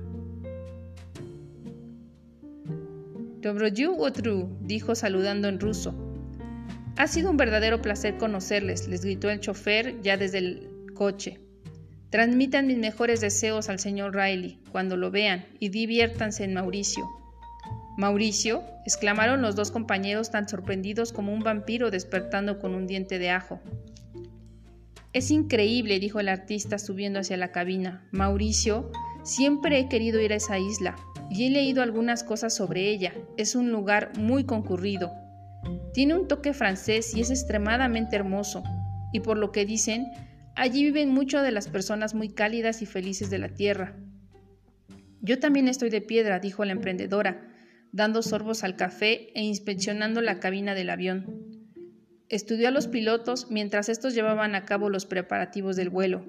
Dobroyu 3.41 3.97
Otru, 3.99 4.49
dijo 4.61 4.95
saludando 4.95 5.49
en 5.49 5.59
ruso. 5.59 5.93
Ha 6.99 7.09
sido 7.09 7.33
un 7.33 7.37
verdadero 7.37 7.83
placer 7.83 8.17
conocerles, 8.17 8.87
les 8.87 9.05
gritó 9.05 9.29
el 9.29 9.41
chofer 9.41 10.01
ya 10.03 10.17
desde 10.17 10.39
el 10.39 10.71
coche. 10.95 11.41
Transmitan 12.11 12.67
mis 12.67 12.79
mejores 12.79 13.21
deseos 13.21 13.69
al 13.69 13.79
señor 13.79 14.15
Riley 14.15 14.59
cuando 14.73 14.97
lo 14.97 15.13
vean 15.13 15.47
y 15.61 15.69
diviértanse 15.69 16.43
en 16.43 16.55
Mauricio. 16.55 17.09
Mauricio, 17.97 18.65
exclamaron 18.85 19.43
los 19.43 19.55
dos 19.55 19.71
compañeros 19.71 20.31
tan 20.31 20.49
sorprendidos 20.49 21.13
como 21.13 21.33
un 21.33 21.41
vampiro 21.41 21.91
despertando 21.91 22.59
con 22.59 22.75
un 22.75 22.89
diente 22.89 23.19
de 23.19 23.31
ajo. 23.31 23.61
Es 25.13 25.31
increíble, 25.31 26.01
dijo 26.01 26.19
el 26.19 26.29
artista 26.29 26.79
subiendo 26.79 27.21
hacia 27.21 27.37
la 27.37 27.53
cabina. 27.53 28.09
Mauricio, 28.11 28.91
siempre 29.23 29.79
he 29.79 29.89
querido 29.89 30.21
ir 30.21 30.33
a 30.33 30.37
esa 30.37 30.59
isla 30.59 30.97
y 31.31 31.47
he 31.47 31.51
leído 31.51 31.83
algunas 31.83 32.25
cosas 32.25 32.55
sobre 32.55 32.89
ella. 32.89 33.13
Es 33.37 33.55
un 33.55 33.71
lugar 33.71 34.13
muy 34.19 34.45
concurrido. 34.45 35.13
Tiene 35.93 36.15
un 36.15 36.27
toque 36.27 36.55
francés 36.55 37.15
y 37.15 37.21
es 37.21 37.31
extremadamente 37.31 38.17
hermoso. 38.17 38.63
Y 39.13 39.21
por 39.21 39.37
lo 39.37 39.53
que 39.53 39.67
dicen, 39.67 40.07
Allí 40.61 40.85
viven 40.85 41.09
muchas 41.09 41.43
de 41.43 41.53
las 41.53 41.69
personas 41.69 42.15
muy 42.15 42.29
cálidas 42.29 42.83
y 42.83 42.87
felices 42.87 43.31
de 43.31 43.39
la 43.39 43.49
tierra. 43.49 43.97
Yo 45.23 45.39
también 45.39 45.69
estoy 45.69 45.89
de 45.89 46.03
piedra, 46.03 46.39
dijo 46.39 46.67
la 46.67 46.73
emprendedora, 46.73 47.49
dando 47.93 48.21
sorbos 48.21 48.63
al 48.63 48.77
café 48.77 49.31
e 49.35 49.43
inspeccionando 49.43 50.21
la 50.21 50.39
cabina 50.39 50.75
del 50.75 50.91
avión. 50.91 51.65
Estudió 52.29 52.69
a 52.69 52.73
los 52.73 52.89
pilotos 52.89 53.47
mientras 53.49 53.89
estos 53.89 54.15
llevaban 54.15 54.55
a 54.55 54.67
cabo 54.67 54.91
los 54.91 55.07
preparativos 55.07 55.77
del 55.77 55.89
vuelo. 55.89 56.27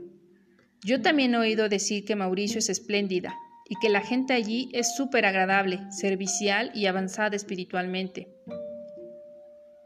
Yo 0.81 1.01
también 1.01 1.33
he 1.33 1.37
oído 1.37 1.67
decir 1.67 2.05
que 2.05 2.15
Mauricio 2.15 2.59
es 2.59 2.69
espléndida 2.69 3.35
y 3.67 3.75
que 3.81 3.89
la 3.89 3.99
gente 3.99 4.31
allí 4.31 4.69
es 4.71 4.95
súper 4.95 5.25
agradable, 5.25 5.81
servicial 5.91 6.71
y 6.73 6.85
avanzada 6.85 7.35
espiritualmente. 7.35 8.29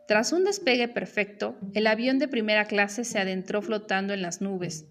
Tras 0.07 0.33
un 0.33 0.43
despegue 0.43 0.87
perfecto, 0.87 1.57
el 1.73 1.87
avión 1.87 2.19
de 2.19 2.27
primera 2.27 2.65
clase 2.65 3.03
se 3.03 3.17
adentró 3.17 3.63
flotando 3.63 4.13
en 4.13 4.21
las 4.21 4.39
nubes. 4.39 4.85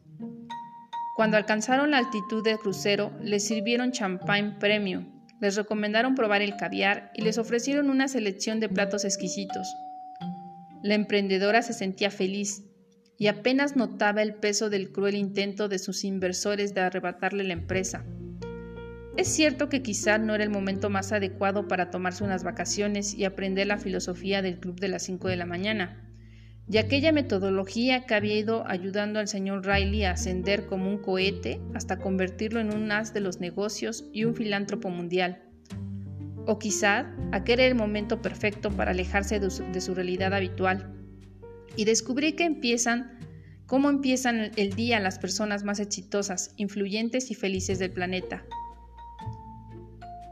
Cuando 1.15 1.37
alcanzaron 1.37 1.93
la 1.93 1.99
altitud 1.99 2.43
del 2.43 2.59
crucero, 2.59 3.13
les 3.21 3.47
sirvieron 3.47 3.93
champagne 3.93 4.57
premium, 4.59 5.23
les 5.41 5.55
recomendaron 5.55 6.17
probar 6.17 6.43
el 6.43 6.57
caviar 6.57 7.13
y 7.15 7.23
les 7.23 7.39
ofrecieron 7.39 7.91
una 7.91 8.09
selección 8.09 8.59
de 8.59 8.69
platos 8.69 9.05
exquisitos. 9.05 9.73
La 10.83 10.95
emprendedora 10.95 11.63
se 11.63 11.75
sentía 11.75 12.11
feliz 12.11 12.65
y 13.17 13.29
apenas 13.29 13.77
notaba 13.77 14.21
el 14.21 14.35
peso 14.35 14.69
del 14.69 14.91
cruel 14.91 15.15
intento 15.15 15.69
de 15.69 15.79
sus 15.79 16.03
inversores 16.03 16.75
de 16.75 16.81
arrebatarle 16.81 17.45
la 17.45 17.53
empresa. 17.53 18.05
Es 19.17 19.29
cierto 19.29 19.69
que 19.69 19.81
quizá 19.81 20.19
no 20.19 20.35
era 20.35 20.43
el 20.43 20.51
momento 20.51 20.91
más 20.91 21.13
adecuado 21.13 21.69
para 21.69 21.89
tomarse 21.91 22.25
unas 22.25 22.43
vacaciones 22.43 23.15
y 23.15 23.25
aprender 23.25 23.69
la 23.69 23.79
filosofía 23.79 24.43
del 24.43 24.59
club 24.59 24.81
de 24.81 24.89
las 24.89 25.05
5 25.05 25.29
de 25.29 25.37
la 25.37 25.47
mañana, 25.47 26.11
y 26.69 26.79
aquella 26.79 27.13
metodología 27.13 28.07
que 28.07 28.15
había 28.15 28.37
ido 28.37 28.67
ayudando 28.67 29.21
al 29.21 29.29
señor 29.29 29.65
Riley 29.65 30.03
a 30.03 30.13
ascender 30.13 30.67
como 30.67 30.91
un 30.91 30.99
cohete 30.99 31.61
hasta 31.75 31.99
convertirlo 31.99 32.59
en 32.59 32.75
un 32.75 32.91
as 32.91 33.15
de 33.15 33.21
los 33.21 33.39
negocios 33.39 34.05
y 34.13 34.25
un 34.25 34.35
filántropo 34.35 34.91
mundial. 34.91 35.43
O 36.47 36.59
quizá 36.59 37.15
aquel 37.31 37.61
era 37.61 37.69
el 37.69 37.77
momento 37.77 38.21
perfecto 38.21 38.71
para 38.71 38.91
alejarse 38.91 39.39
de 39.39 39.51
su, 39.51 39.63
de 39.71 39.81
su 39.81 39.95
realidad 39.95 40.35
habitual 40.35 40.93
y 41.77 41.85
descubrir 41.85 42.35
que 42.35 42.45
empiezan 42.45 43.19
cómo 43.67 43.91
empiezan 43.91 44.51
el 44.57 44.75
día 44.75 44.99
las 44.99 45.21
personas 45.21 45.63
más 45.63 45.79
exitosas, 45.79 46.53
influyentes 46.57 47.31
y 47.31 47.35
felices 47.35 47.79
del 47.79 47.93
planeta 47.93 48.45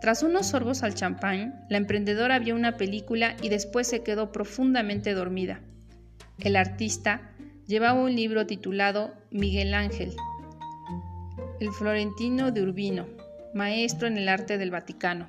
tras 0.03 0.25
unos 0.25 0.49
sorbos 0.49 0.83
al 0.83 0.95
champán, 0.95 1.65
la 1.69 1.77
emprendedora 1.77 2.41
vio 2.41 2.57
una 2.57 2.77
película 2.77 3.37
y 3.41 3.51
después 3.51 3.87
se 3.87 4.03
quedó 4.03 4.33
profundamente 4.33 5.15
dormida. 5.15 5.61
El 6.41 6.57
artista 6.57 7.31
llevaba 7.69 8.03
un 8.03 8.17
libro 8.17 8.45
titulado 8.45 9.15
Miguel 9.31 9.73
Ángel, 9.75 10.13
el 11.61 11.71
florentino 11.71 12.51
de 12.51 12.63
Urbino, 12.63 13.07
maestro 13.55 14.09
en 14.09 14.19
el 14.19 14.29
arte 14.29 14.59
del 14.59 14.73
Vaticano. 14.73 15.29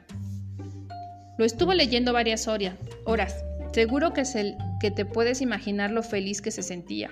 Lo 1.38 1.46
estuvo 1.46 1.76
leyendo 1.76 2.12
varias 2.12 2.48
horas. 2.48 3.46
Seguro 3.74 4.12
que, 4.14 4.22
es 4.22 4.34
el, 4.34 4.58
que 4.82 4.90
te 4.90 5.06
puedes 5.06 5.42
imaginar 5.42 5.92
lo 5.92 6.02
feliz 6.02 6.42
que 6.42 6.50
se 6.50 6.64
sentía. 6.64 7.12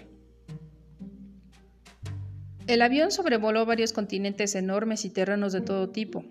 El 2.65 2.81
avión 2.81 3.11
sobrevoló 3.11 3.67
varios 3.67 3.93
continentes 3.93 4.55
enormes 4.55 5.05
y 5.05 5.11
terrenos 5.11 5.53
de 5.53 5.61
todo 5.61 5.89
tipo. 5.89 6.25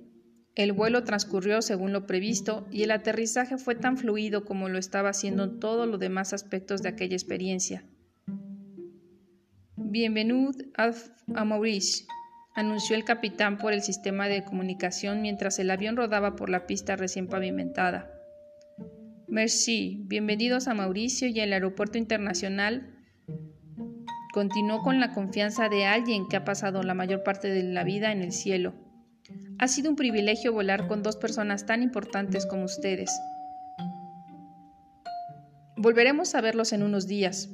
El 0.56 0.72
vuelo 0.72 1.04
transcurrió 1.04 1.62
según 1.62 1.92
lo 1.92 2.06
previsto 2.06 2.66
y 2.72 2.82
el 2.82 2.90
aterrizaje 2.90 3.56
fue 3.56 3.76
tan 3.76 3.96
fluido 3.96 4.44
como 4.44 4.68
lo 4.68 4.78
estaba 4.78 5.10
haciendo 5.10 5.44
en 5.44 5.60
todos 5.60 5.86
los 5.86 6.00
demás 6.00 6.32
aspectos 6.32 6.82
de 6.82 6.88
aquella 6.88 7.14
experiencia. 7.14 7.84
Bienvenido 9.76 10.50
a 10.76 11.44
Maurice, 11.44 12.04
anunció 12.54 12.96
el 12.96 13.04
capitán 13.04 13.58
por 13.58 13.72
el 13.72 13.82
sistema 13.82 14.26
de 14.26 14.44
comunicación 14.44 15.22
mientras 15.22 15.58
el 15.60 15.70
avión 15.70 15.96
rodaba 15.96 16.34
por 16.34 16.50
la 16.50 16.66
pista 16.66 16.96
recién 16.96 17.28
pavimentada. 17.28 18.10
Merci, 19.28 20.02
bienvenidos 20.06 20.66
a 20.66 20.74
Mauricio 20.74 21.28
y 21.28 21.38
el 21.38 21.52
aeropuerto 21.52 21.96
internacional 21.96 22.96
continuó 24.32 24.82
con 24.82 24.98
la 24.98 25.12
confianza 25.12 25.68
de 25.68 25.86
alguien 25.86 26.26
que 26.28 26.36
ha 26.36 26.44
pasado 26.44 26.82
la 26.82 26.94
mayor 26.94 27.22
parte 27.22 27.48
de 27.48 27.62
la 27.62 27.84
vida 27.84 28.10
en 28.10 28.22
el 28.22 28.32
cielo 28.32 28.89
ha 29.58 29.68
sido 29.68 29.90
un 29.90 29.96
privilegio 29.96 30.52
volar 30.52 30.88
con 30.88 31.02
dos 31.02 31.16
personas 31.16 31.66
tan 31.66 31.82
importantes 31.82 32.46
como 32.46 32.64
ustedes. 32.64 33.10
Volveremos 35.76 36.34
a 36.34 36.40
verlos 36.40 36.72
en 36.72 36.82
unos 36.82 37.06
días. 37.06 37.50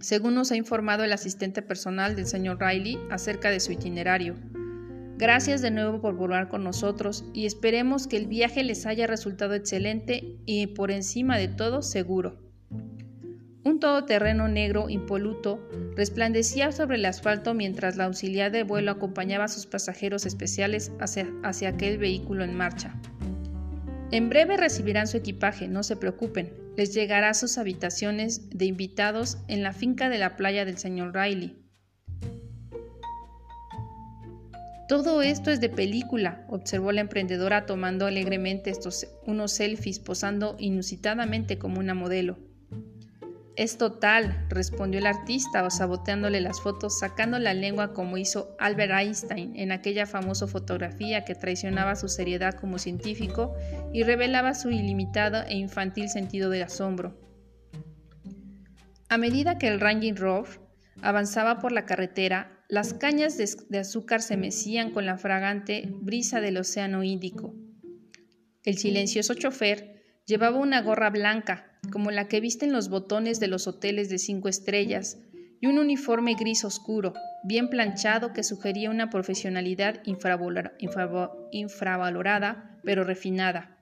Según 0.00 0.34
nos 0.34 0.52
ha 0.52 0.56
informado 0.56 1.02
el 1.02 1.12
asistente 1.12 1.62
personal 1.62 2.14
del 2.14 2.26
señor 2.26 2.58
Riley 2.60 2.98
acerca 3.10 3.50
de 3.50 3.60
su 3.60 3.72
itinerario. 3.72 4.34
Gracias 5.16 5.62
de 5.62 5.70
nuevo 5.70 6.00
por 6.00 6.14
volar 6.14 6.48
con 6.48 6.62
nosotros 6.64 7.24
y 7.32 7.46
esperemos 7.46 8.06
que 8.06 8.16
el 8.16 8.26
viaje 8.26 8.64
les 8.64 8.86
haya 8.86 9.06
resultado 9.06 9.54
excelente 9.54 10.36
y 10.46 10.66
por 10.68 10.90
encima 10.90 11.38
de 11.38 11.48
todo 11.48 11.82
seguro. 11.82 12.43
Un 13.64 13.80
todoterreno 13.80 14.46
negro 14.46 14.90
impoluto 14.90 15.66
resplandecía 15.96 16.70
sobre 16.70 16.96
el 16.96 17.06
asfalto 17.06 17.54
mientras 17.54 17.96
la 17.96 18.04
auxiliar 18.04 18.52
de 18.52 18.62
vuelo 18.62 18.90
acompañaba 18.90 19.44
a 19.44 19.48
sus 19.48 19.64
pasajeros 19.64 20.26
especiales 20.26 20.92
hacia, 21.00 21.68
aquel 21.68 21.96
vehículo 21.96 22.44
en 22.44 22.54
marcha. 22.54 22.94
En 24.10 24.28
breve 24.28 24.58
recibirán 24.58 25.06
su 25.06 25.16
equipaje, 25.16 25.66
no 25.66 25.82
se 25.82 25.96
preocupen. 25.96 26.52
Les 26.76 26.92
llegará 26.92 27.30
a 27.30 27.34
sus 27.34 27.56
habitaciones 27.56 28.50
de 28.50 28.66
invitados 28.66 29.38
en 29.48 29.62
la 29.62 29.72
finca 29.72 30.10
de 30.10 30.18
la 30.18 30.36
playa 30.36 30.66
del 30.66 30.76
señor 30.76 31.14
Riley. 31.14 31.56
Todo 34.88 35.22
esto 35.22 35.50
es 35.50 35.62
de 35.62 35.70
película, 35.70 36.44
observó 36.50 36.92
la 36.92 37.00
emprendedora 37.00 37.64
tomando 37.64 38.04
alegremente 38.04 38.72
unos 39.24 39.52
selfies 39.52 40.00
posando 40.00 40.56
inusitadamente 40.58 41.56
como 41.56 41.80
una 41.80 41.94
modelo. 41.94 42.36
Es 43.56 43.78
total, 43.78 44.46
respondió 44.48 44.98
el 44.98 45.06
artista, 45.06 45.68
saboteándole 45.70 46.40
las 46.40 46.60
fotos, 46.60 46.98
sacando 46.98 47.38
la 47.38 47.54
lengua 47.54 47.92
como 47.92 48.18
hizo 48.18 48.56
Albert 48.58 48.92
Einstein 48.92 49.54
en 49.54 49.70
aquella 49.70 50.06
famosa 50.06 50.48
fotografía 50.48 51.24
que 51.24 51.36
traicionaba 51.36 51.94
su 51.94 52.08
seriedad 52.08 52.54
como 52.54 52.78
científico 52.78 53.54
y 53.92 54.02
revelaba 54.02 54.54
su 54.54 54.70
ilimitado 54.70 55.44
e 55.46 55.54
infantil 55.54 56.08
sentido 56.08 56.50
de 56.50 56.64
asombro. 56.64 57.16
A 59.08 59.18
medida 59.18 59.58
que 59.58 59.68
el 59.68 59.78
Ranging 59.78 60.16
Rover 60.16 60.58
avanzaba 61.00 61.60
por 61.60 61.70
la 61.70 61.86
carretera, 61.86 62.64
las 62.68 62.94
cañas 62.94 63.36
de, 63.36 63.78
azúcar 63.78 64.20
se 64.20 64.36
mecían 64.36 64.90
con 64.90 65.06
la 65.06 65.16
fragante 65.16 65.88
brisa 66.00 66.40
del 66.40 66.56
océano 66.56 67.04
Índico. 67.04 67.54
El 68.64 68.78
silencioso 68.78 69.34
chofer 69.34 70.02
llevaba 70.26 70.58
una 70.58 70.80
gorra 70.80 71.10
blanca, 71.10 71.73
como 71.86 72.10
la 72.10 72.28
que 72.28 72.40
visten 72.40 72.72
los 72.72 72.88
botones 72.88 73.40
de 73.40 73.48
los 73.48 73.66
hoteles 73.66 74.08
de 74.08 74.18
cinco 74.18 74.48
estrellas, 74.48 75.18
y 75.60 75.66
un 75.66 75.78
uniforme 75.78 76.34
gris 76.34 76.64
oscuro, 76.64 77.14
bien 77.42 77.70
planchado 77.70 78.32
que 78.32 78.42
sugería 78.42 78.90
una 78.90 79.08
profesionalidad 79.08 80.02
infravalorada, 80.04 82.78
pero 82.84 83.04
refinada. 83.04 83.78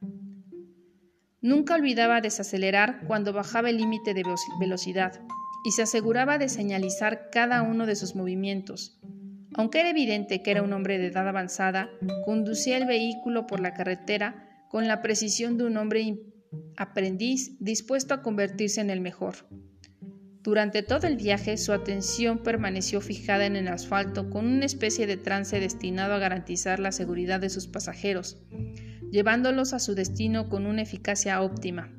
Nunca 1.41 1.75
olvidaba 1.75 2.21
desacelerar 2.21 3.05
cuando 3.09 3.33
bajaba 3.33 3.69
el 3.69 3.79
límite 3.79 4.15
de 4.15 4.23
velocidad 4.61 5.21
y 5.65 5.73
se 5.73 5.83
aseguraba 5.83 6.39
de 6.39 6.49
señalizar 6.49 7.31
cada 7.33 7.63
uno 7.63 7.85
de 7.85 7.97
sus 7.97 8.15
movimientos. 8.15 9.01
Aunque 9.55 9.81
era 9.81 9.91
evidente 9.91 10.43
que 10.43 10.53
era 10.53 10.63
un 10.63 10.73
hombre 10.73 10.99
de 10.99 11.09
edad 11.09 11.27
avanzada, 11.27 11.91
conducía 12.25 12.77
el 12.77 12.87
vehículo 12.87 13.49
por 13.49 13.59
la 13.59 13.75
carretera 13.75 14.49
con 14.71 14.87
la 14.87 15.03
precisión 15.03 15.59
de 15.59 15.65
un 15.65 15.77
hombre 15.77 16.17
aprendiz 16.77 17.57
dispuesto 17.61 18.15
a 18.15 18.23
convertirse 18.23 18.81
en 18.81 18.91
el 18.91 19.01
mejor. 19.01 19.35
Durante 20.43 20.83
todo 20.83 21.07
el 21.07 21.17
viaje 21.17 21.57
su 21.57 21.73
atención 21.73 22.43
permaneció 22.43 23.01
fijada 23.01 23.47
en 23.47 23.55
el 23.55 23.69
asfalto 23.69 24.29
con 24.29 24.47
una 24.47 24.67
especie 24.67 25.07
de 25.07 25.17
trance 25.17 25.61
destinado 25.61 26.15
a 26.15 26.19
garantizar 26.19 26.81
la 26.81 26.91
seguridad 26.91 27.39
de 27.39 27.49
sus 27.49 27.69
pasajeros, 27.69 28.43
llevándolos 29.13 29.73
a 29.73 29.79
su 29.79 29.95
destino 29.95 30.49
con 30.49 30.67
una 30.67 30.83
eficacia 30.83 31.41
óptima. 31.43 31.93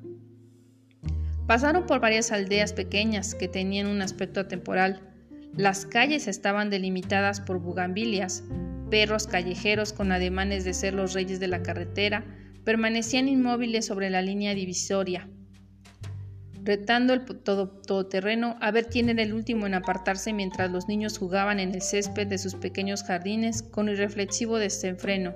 Pasaron 1.48 1.86
por 1.86 2.01
varias 2.01 2.31
aldeas 2.31 2.74
pequeñas 2.74 3.33
que 3.36 3.48
tenían 3.48 3.88
un 3.88 4.01
aspecto 4.01 4.41
atemporal. 4.41 5.01
Las 5.55 5.86
calles 5.86 6.27
estaban 6.27 6.69
delimitadas 6.69 7.39
por 7.39 7.60
bugambilias, 7.60 8.43
perros 8.89 9.27
callejeros 9.27 9.93
con 9.93 10.12
ademanes 10.12 10.65
de 10.65 10.74
ser 10.74 10.93
los 10.93 11.13
reyes 11.13 11.39
de 11.39 11.48
la 11.48 11.63
carretera, 11.63 12.25
permanecían 12.63 13.27
inmóviles 13.27 13.86
sobre 13.86 14.10
la 14.10 14.22
línea 14.22 14.53
divisoria, 14.53 15.27
retando 16.63 17.13
el 17.13 17.25
todoterreno 17.25 18.55
a 18.62 18.72
ver 18.72 18.88
quién 18.88 19.10
era 19.10 19.22
el 19.22 19.34
último 19.34 19.67
en 19.67 19.74
apartarse 19.74 20.32
mientras 20.34 20.72
los 20.72 20.88
niños 20.88 21.17
jugaban 21.17 21.60
en 21.60 21.74
el 21.74 21.82
césped 21.82 22.27
de 22.27 22.38
sus 22.38 22.55
pequeños 22.55 23.03
jardines 23.03 23.63
con 23.63 23.89
irreflexivo 23.89 24.58
desenfreno. 24.58 25.34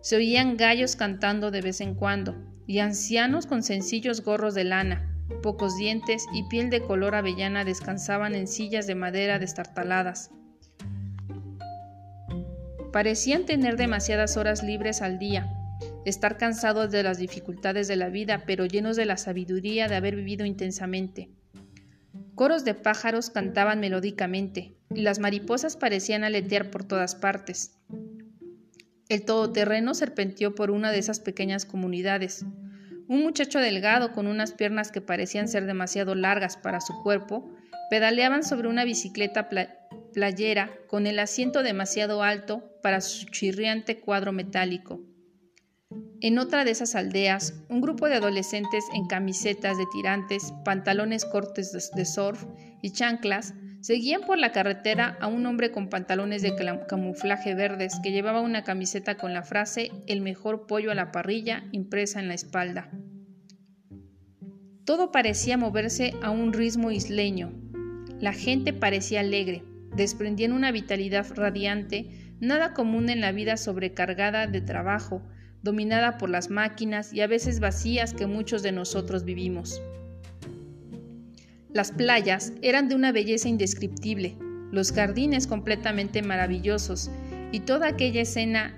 Se 0.00 0.16
oían 0.16 0.56
gallos 0.56 0.96
cantando 0.96 1.50
de 1.50 1.60
vez 1.60 1.82
en 1.82 1.94
cuando, 1.94 2.34
y 2.66 2.78
ancianos 2.78 3.46
con 3.46 3.62
sencillos 3.62 4.22
gorros 4.22 4.54
de 4.54 4.64
lana, 4.64 5.14
pocos 5.42 5.76
dientes 5.76 6.24
y 6.32 6.44
piel 6.44 6.70
de 6.70 6.80
color 6.80 7.14
avellana 7.14 7.64
descansaban 7.64 8.34
en 8.34 8.46
sillas 8.46 8.86
de 8.86 8.94
madera 8.94 9.38
destartaladas. 9.38 10.30
Parecían 12.92 13.44
tener 13.44 13.76
demasiadas 13.76 14.36
horas 14.36 14.62
libres 14.62 15.02
al 15.02 15.18
día, 15.18 15.59
estar 16.10 16.36
cansados 16.36 16.90
de 16.90 17.02
las 17.02 17.18
dificultades 17.18 17.88
de 17.88 17.96
la 17.96 18.08
vida, 18.08 18.44
pero 18.46 18.66
llenos 18.66 18.96
de 18.96 19.06
la 19.06 19.16
sabiduría 19.16 19.88
de 19.88 19.96
haber 19.96 20.16
vivido 20.16 20.44
intensamente. 20.44 21.30
Coros 22.34 22.64
de 22.64 22.74
pájaros 22.74 23.30
cantaban 23.30 23.80
melódicamente, 23.80 24.74
y 24.94 25.02
las 25.02 25.18
mariposas 25.18 25.76
parecían 25.76 26.24
aletear 26.24 26.70
por 26.70 26.84
todas 26.84 27.14
partes. 27.14 27.78
El 29.08 29.24
todoterreno 29.24 29.94
serpenteó 29.94 30.54
por 30.54 30.70
una 30.70 30.92
de 30.92 30.98
esas 30.98 31.20
pequeñas 31.20 31.64
comunidades. 31.64 32.44
Un 33.08 33.22
muchacho 33.22 33.58
delgado 33.58 34.12
con 34.12 34.26
unas 34.26 34.52
piernas 34.52 34.92
que 34.92 35.00
parecían 35.00 35.48
ser 35.48 35.66
demasiado 35.66 36.14
largas 36.14 36.56
para 36.56 36.80
su 36.80 37.02
cuerpo, 37.02 37.50
pedaleaban 37.90 38.44
sobre 38.44 38.68
una 38.68 38.84
bicicleta 38.84 39.48
playera 40.14 40.70
con 40.86 41.08
el 41.08 41.18
asiento 41.18 41.64
demasiado 41.64 42.22
alto 42.22 42.70
para 42.82 43.00
su 43.00 43.26
chirriante 43.26 43.98
cuadro 43.98 44.30
metálico. 44.32 45.00
En 46.22 46.38
otra 46.38 46.64
de 46.64 46.70
esas 46.70 46.94
aldeas, 46.96 47.54
un 47.70 47.80
grupo 47.80 48.06
de 48.06 48.16
adolescentes 48.16 48.84
en 48.94 49.06
camisetas 49.06 49.78
de 49.78 49.86
tirantes, 49.86 50.52
pantalones 50.66 51.24
cortes 51.24 51.72
de 51.72 52.04
surf 52.04 52.44
y 52.82 52.90
chanclas 52.90 53.54
seguían 53.80 54.20
por 54.26 54.36
la 54.36 54.52
carretera 54.52 55.16
a 55.20 55.28
un 55.28 55.46
hombre 55.46 55.70
con 55.70 55.88
pantalones 55.88 56.42
de 56.42 56.54
camuflaje 56.86 57.54
verdes 57.54 57.98
que 58.02 58.12
llevaba 58.12 58.42
una 58.42 58.64
camiseta 58.64 59.16
con 59.16 59.32
la 59.32 59.42
frase 59.42 59.90
El 60.06 60.20
mejor 60.20 60.66
pollo 60.66 60.90
a 60.90 60.94
la 60.94 61.10
parrilla 61.10 61.64
impresa 61.72 62.20
en 62.20 62.28
la 62.28 62.34
espalda. 62.34 62.90
Todo 64.84 65.12
parecía 65.12 65.56
moverse 65.56 66.12
a 66.22 66.30
un 66.30 66.52
ritmo 66.52 66.90
isleño. 66.90 67.54
La 68.20 68.34
gente 68.34 68.74
parecía 68.74 69.20
alegre, 69.20 69.64
desprendían 69.96 70.52
una 70.52 70.70
vitalidad 70.70 71.26
radiante, 71.34 72.36
nada 72.40 72.74
común 72.74 73.08
en 73.08 73.22
la 73.22 73.32
vida 73.32 73.56
sobrecargada 73.56 74.46
de 74.46 74.60
trabajo, 74.60 75.22
dominada 75.62 76.18
por 76.18 76.30
las 76.30 76.50
máquinas 76.50 77.12
y 77.12 77.20
a 77.20 77.26
veces 77.26 77.60
vacías 77.60 78.14
que 78.14 78.26
muchos 78.26 78.62
de 78.62 78.72
nosotros 78.72 79.24
vivimos. 79.24 79.82
Las 81.72 81.92
playas 81.92 82.52
eran 82.62 82.88
de 82.88 82.94
una 82.94 83.12
belleza 83.12 83.48
indescriptible, 83.48 84.36
los 84.72 84.92
jardines 84.92 85.46
completamente 85.46 86.22
maravillosos, 86.22 87.10
y 87.52 87.60
toda 87.60 87.88
aquella 87.88 88.22
escena 88.22 88.76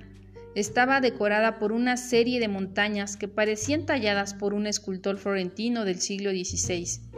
estaba 0.54 1.00
decorada 1.00 1.58
por 1.58 1.72
una 1.72 1.96
serie 1.96 2.40
de 2.40 2.48
montañas 2.48 3.16
que 3.16 3.28
parecían 3.28 3.86
talladas 3.86 4.34
por 4.34 4.52
un 4.52 4.66
escultor 4.66 5.16
florentino 5.18 5.84
del 5.84 6.00
siglo 6.00 6.30
XVI. 6.30 7.11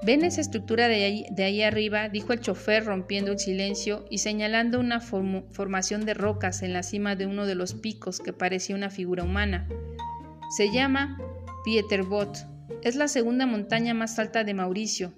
¿Ven 0.00 0.24
esa 0.24 0.40
estructura 0.40 0.86
de 0.86 1.26
ahí, 1.44 1.62
arriba? 1.62 2.08
dijo 2.08 2.32
el 2.32 2.40
chofer 2.40 2.84
rompiendo 2.84 3.32
el 3.32 3.38
silencio 3.38 4.04
y 4.10 4.18
señalando 4.18 4.78
una 4.78 5.00
formación 5.00 6.06
de 6.06 6.14
rocas 6.14 6.62
en 6.62 6.72
la 6.72 6.84
cima 6.84 7.16
de 7.16 7.26
uno 7.26 7.46
de 7.46 7.56
los 7.56 7.74
picos 7.74 8.20
que 8.20 8.32
parecía 8.32 8.76
una 8.76 8.90
figura 8.90 9.24
humana. 9.24 9.66
Se 10.56 10.70
llama 10.70 11.18
Pieterbot. 11.64 12.46
Es 12.82 12.94
la 12.94 13.08
segunda 13.08 13.44
montaña 13.44 13.92
más 13.92 14.18
alta 14.20 14.44
de 14.44 14.54
Mauricio. 14.54 15.12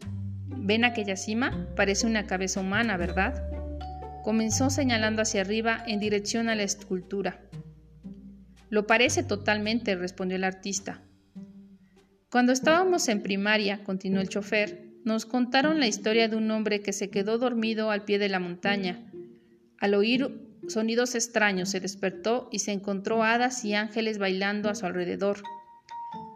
¿Ven 0.47 0.85
aquella 0.85 1.17
cima? 1.17 1.69
Parece 1.77 2.07
una 2.07 2.27
cabeza 2.27 2.61
humana, 2.61 2.97
¿verdad? 2.97 3.45
Comenzó 4.25 4.71
señalando 4.71 5.23
hacia 5.23 5.43
arriba 5.43 5.85
en 5.87 6.01
dirección 6.01 6.49
a 6.49 6.55
la 6.55 6.63
escultura. 6.63 7.41
Lo 8.71 8.87
parece 8.87 9.23
totalmente, 9.25 9.95
respondió 9.95 10.37
el 10.37 10.45
artista. 10.45 11.03
Cuando 12.31 12.53
estábamos 12.53 13.09
en 13.09 13.23
primaria, 13.23 13.83
continuó 13.83 14.21
el 14.21 14.29
chofer, 14.29 14.85
nos 15.05 15.27
contaron 15.27 15.81
la 15.81 15.89
historia 15.89 16.29
de 16.29 16.37
un 16.37 16.49
hombre 16.53 16.81
que 16.81 16.93
se 16.93 17.11
quedó 17.11 17.39
dormido 17.39 17.91
al 17.91 18.05
pie 18.05 18.21
de 18.21 18.29
la 18.29 18.39
montaña. 18.39 19.11
Al 19.81 19.95
oír 19.95 20.31
sonidos 20.69 21.17
extraños 21.17 21.71
se 21.71 21.81
despertó 21.81 22.49
y 22.53 22.61
se 22.61 22.71
encontró 22.71 23.25
hadas 23.25 23.65
y 23.65 23.75
ángeles 23.75 24.19
bailando 24.19 24.71
a 24.71 24.77
su 24.77 24.87
alrededor. 24.87 25.43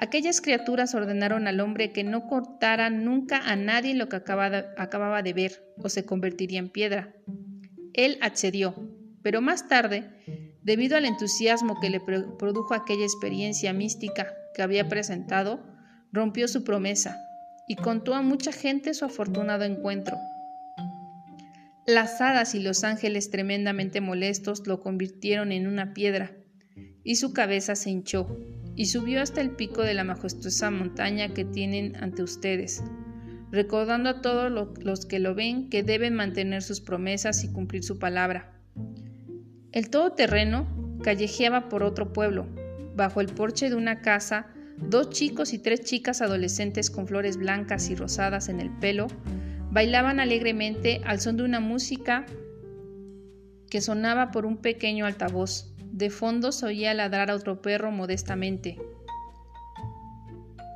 Aquellas 0.01 0.41
criaturas 0.41 0.97
ordenaron 0.97 1.47
al 1.47 1.61
hombre 1.61 1.93
que 1.93 2.03
no 2.03 2.27
cortara 2.27 2.91
nunca 2.91 3.39
a 3.49 3.55
nadie 3.55 3.95
lo 3.95 4.09
que 4.09 4.17
acababa 4.17 5.23
de 5.23 5.33
ver 5.33 5.65
o 5.79 5.89
se 5.89 6.05
convertiría 6.05 6.59
en 6.59 6.71
piedra. 6.71 7.15
Él 7.93 8.19
accedió, 8.21 8.75
pero 9.23 9.41
más 9.41 9.69
tarde, 9.69 10.11
debido 10.65 10.97
al 10.97 11.05
entusiasmo 11.05 11.79
que 11.81 11.91
le 11.91 12.01
produjo 12.01 12.75
aquella 12.75 13.05
experiencia 13.05 13.73
mística 13.73 14.35
que 14.57 14.63
había 14.63 14.89
presentado, 14.89 15.74
rompió 16.15 16.47
su 16.47 16.63
promesa 16.63 17.19
y 17.67 17.75
contó 17.75 18.15
a 18.15 18.23
mucha 18.23 18.53
gente 18.53 18.95
su 18.95 19.05
afortunado 19.05 19.65
encuentro. 19.65 20.17
Las 21.87 22.21
hadas 22.21 22.55
y 22.55 22.61
los 22.61 22.85
ángeles 22.85 23.31
tremendamente 23.31 24.01
molestos 24.01 24.67
lo 24.67 24.81
convirtieron 24.81 25.51
en 25.51 25.67
una 25.67 25.93
piedra, 25.93 26.33
y 27.03 27.17
su 27.17 27.33
cabeza 27.33 27.75
se 27.75 27.91
hinchó, 27.91 28.39
y 28.77 28.87
subió 28.87 29.21
hasta 29.21 29.41
el 29.41 29.51
pico 29.51 29.83
de 29.83 29.95
la 29.95 30.05
majestuosa 30.05 30.71
montaña 30.71 31.35
que 31.35 31.45
tienen 31.45 31.97
ante 31.97 32.23
ustedes, 32.23 32.83
recordando 33.51 34.09
a 34.09 34.21
todos 34.23 34.53
los 34.79 35.07
que 35.07 35.19
lo 35.19 35.35
ven 35.35 35.69
que 35.69 35.83
deben 35.83 36.15
mantener 36.15 36.63
sus 36.63 36.81
promesas 36.81 37.43
y 37.43 37.53
cumplir 37.53 37.83
su 37.83 37.99
palabra. 37.99 38.57
El 39.73 39.91
todoterreno 39.91 40.99
callejeaba 41.03 41.69
por 41.69 41.83
otro 41.83 42.13
pueblo, 42.13 42.47
bajo 42.95 43.21
el 43.21 43.27
porche 43.27 43.69
de 43.69 43.75
una 43.75 44.01
casa 44.01 44.54
Dos 44.77 45.11
chicos 45.11 45.53
y 45.53 45.59
tres 45.59 45.83
chicas 45.83 46.21
adolescentes 46.21 46.91
con 46.91 47.07
flores 47.07 47.37
blancas 47.37 47.91
y 47.91 47.95
rosadas 47.95 48.49
en 48.49 48.61
el 48.61 48.71
pelo 48.71 49.07
bailaban 49.71 50.21
alegremente 50.21 51.01
al 51.05 51.21
son 51.21 51.37
de 51.37 51.45
una 51.45 51.61
música 51.61 52.27
que 53.71 53.81
sonaba 53.81 54.31
por 54.31 54.47
un 54.47 54.59
pequeño 54.59 55.07
altavoz. 55.07 55.75
De 55.93 56.11
fondo 56.11 56.53
se 56.53 56.67
oía 56.67 56.95
ladrar 56.95 57.31
a 57.31 57.35
otro 57.35 57.61
perro 57.61 57.91
modestamente. 57.91 58.79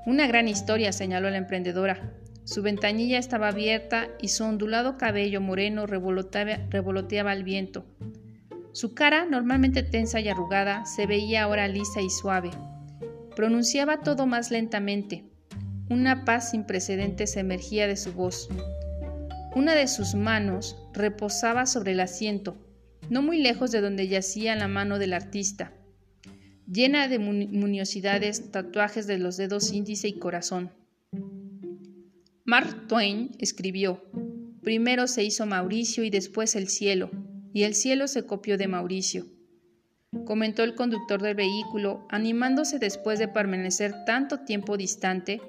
Una 0.07 0.27
gran 0.27 0.49
historia, 0.49 0.93
señaló 0.93 1.29
la 1.31 1.37
emprendedora. 1.37 2.15
Su 2.45 2.63
ventanilla 2.63 3.19
estaba 3.19 3.49
abierta 3.49 4.09
y 4.23 4.29
su 4.29 4.43
ondulado 4.43 4.97
cabello 4.97 5.41
moreno 5.41 5.87
revoloteaba, 5.87 7.31
al 7.31 7.45
viento. 7.45 7.85
Su 8.73 8.95
cara, 8.95 9.27
normalmente 9.27 9.83
tensa 9.83 10.19
y 10.21 10.29
arrugada, 10.29 10.87
se 10.87 11.07
veía 11.07 11.43
ahora 11.43 11.69
lisa 11.69 12.01
y 12.01 12.09
suave. 12.09 12.51
Pronunciaba 13.39 14.01
todo 14.01 14.27
más 14.27 14.51
lentamente. 14.51 15.23
Una 15.89 16.25
paz 16.25 16.51
sin 16.51 16.65
precedentes 16.65 17.37
emergía 17.37 17.87
de 17.87 17.97
su 17.97 18.13
voz. 18.13 18.49
Una 19.55 19.77
de 19.77 19.87
sus 19.87 20.17
manos 20.17 20.77
reposaba 20.93 21.65
sobre 21.67 21.93
el 21.93 22.01
asiento, 22.01 22.57
no 23.11 23.23
muy 23.23 23.41
lejos 23.41 23.71
de 23.71 23.81
donde 23.81 24.09
yacía 24.09 24.57
la 24.57 24.67
mano 24.67 24.99
del 24.99 25.13
artista, 25.13 25.73
llena 26.67 27.07
de 27.07 27.21
muniosidades, 27.21 28.51
tatuajes 28.51 29.07
de 29.07 29.19
los 29.19 29.37
dedos 29.37 29.73
índice 29.73 30.09
y 30.09 30.19
corazón. 30.19 30.73
Mark 32.45 32.89
Twain 32.89 33.37
escribió, 33.39 34.03
primero 34.65 35.07
se 35.07 35.23
hizo 35.23 35.47
Mauricio 35.47 36.03
y 36.03 36.11
después 36.11 36.57
el 36.57 36.67
cielo, 36.67 37.13
y 37.55 37.63
el 37.63 37.77
cielo 37.77 38.09
se 38.09 38.27
copió 38.27 38.59
de 38.59 38.67
Mauricio. 38.67 39.38
Comentó 40.25 40.63
el 40.63 40.75
conductor 40.75 41.21
del 41.21 41.35
vehículo, 41.35 42.07
animándose 42.09 42.79
después 42.79 43.19
de 43.19 43.29
permanecer 43.29 44.05
tanto 44.07 44.41
tiempo 44.41 44.79
distante, 44.79 45.41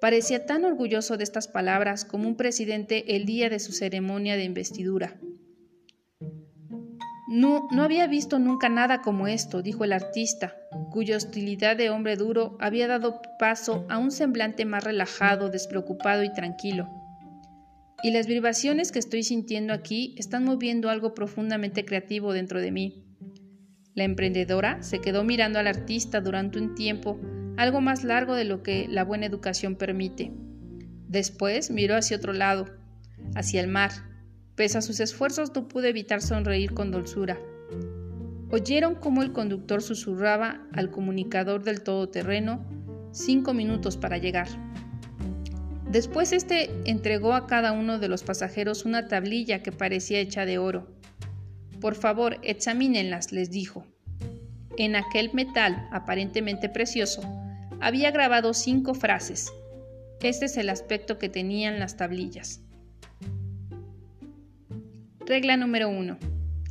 parecía 0.00 0.46
tan 0.46 0.64
orgulloso 0.64 1.18
de 1.18 1.24
estas 1.24 1.48
palabras 1.48 2.04
como 2.06 2.26
un 2.26 2.36
presidente 2.36 3.16
el 3.16 3.26
día 3.26 3.50
de 3.50 3.58
su 3.58 3.72
ceremonia 3.72 4.36
de 4.36 4.44
investidura. 4.44 5.20
No, 7.28 7.68
no 7.72 7.82
había 7.82 8.06
visto 8.06 8.38
nunca 8.38 8.68
nada 8.68 9.02
como 9.02 9.26
esto, 9.26 9.60
dijo 9.60 9.84
el 9.84 9.92
artista, 9.92 10.56
cuya 10.90 11.16
hostilidad 11.16 11.76
de 11.76 11.90
hombre 11.90 12.16
duro 12.16 12.56
había 12.60 12.86
dado 12.86 13.20
paso 13.38 13.84
a 13.90 13.98
un 13.98 14.10
semblante 14.10 14.64
más 14.64 14.84
relajado, 14.84 15.50
despreocupado 15.50 16.22
y 16.22 16.32
tranquilo. 16.32 16.88
Y 18.02 18.12
las 18.12 18.26
vibraciones 18.26 18.92
que 18.92 18.98
estoy 18.98 19.24
sintiendo 19.24 19.74
aquí 19.74 20.14
están 20.16 20.44
moviendo 20.44 20.88
algo 20.88 21.14
profundamente 21.14 21.84
creativo 21.84 22.32
dentro 22.32 22.60
de 22.60 22.70
mí. 22.70 23.05
La 23.96 24.04
emprendedora 24.04 24.82
se 24.82 25.00
quedó 25.00 25.24
mirando 25.24 25.58
al 25.58 25.66
artista 25.66 26.20
durante 26.20 26.58
un 26.58 26.74
tiempo, 26.74 27.18
algo 27.56 27.80
más 27.80 28.04
largo 28.04 28.34
de 28.34 28.44
lo 28.44 28.62
que 28.62 28.86
la 28.88 29.04
buena 29.04 29.24
educación 29.24 29.74
permite. 29.74 30.32
Después 31.08 31.70
miró 31.70 31.96
hacia 31.96 32.18
otro 32.18 32.34
lado, 32.34 32.66
hacia 33.34 33.62
el 33.62 33.68
mar. 33.68 33.90
Pese 34.54 34.76
a 34.76 34.82
sus 34.82 35.00
esfuerzos 35.00 35.50
no 35.54 35.66
pudo 35.66 35.86
evitar 35.86 36.20
sonreír 36.20 36.74
con 36.74 36.90
dulzura. 36.90 37.38
Oyeron 38.50 38.96
cómo 38.96 39.22
el 39.22 39.32
conductor 39.32 39.80
susurraba 39.80 40.66
al 40.74 40.90
comunicador 40.90 41.64
del 41.64 41.82
todoterreno 41.82 42.66
cinco 43.12 43.54
minutos 43.54 43.96
para 43.96 44.18
llegar. 44.18 44.48
Después 45.90 46.32
este 46.32 46.70
entregó 46.84 47.32
a 47.32 47.46
cada 47.46 47.72
uno 47.72 47.98
de 47.98 48.08
los 48.08 48.24
pasajeros 48.24 48.84
una 48.84 49.08
tablilla 49.08 49.62
que 49.62 49.72
parecía 49.72 50.20
hecha 50.20 50.44
de 50.44 50.58
oro. 50.58 50.86
Por 51.80 51.94
favor, 51.94 52.38
examínenlas, 52.42 53.32
les 53.32 53.50
dijo. 53.50 53.86
En 54.78 54.96
aquel 54.96 55.32
metal, 55.32 55.88
aparentemente 55.90 56.68
precioso, 56.68 57.22
había 57.80 58.10
grabado 58.10 58.54
cinco 58.54 58.94
frases. 58.94 59.52
Este 60.22 60.46
es 60.46 60.56
el 60.56 60.70
aspecto 60.70 61.18
que 61.18 61.28
tenían 61.28 61.78
las 61.78 61.96
tablillas. 61.96 62.60
Regla 65.26 65.56
número 65.56 65.88
1. 65.88 66.18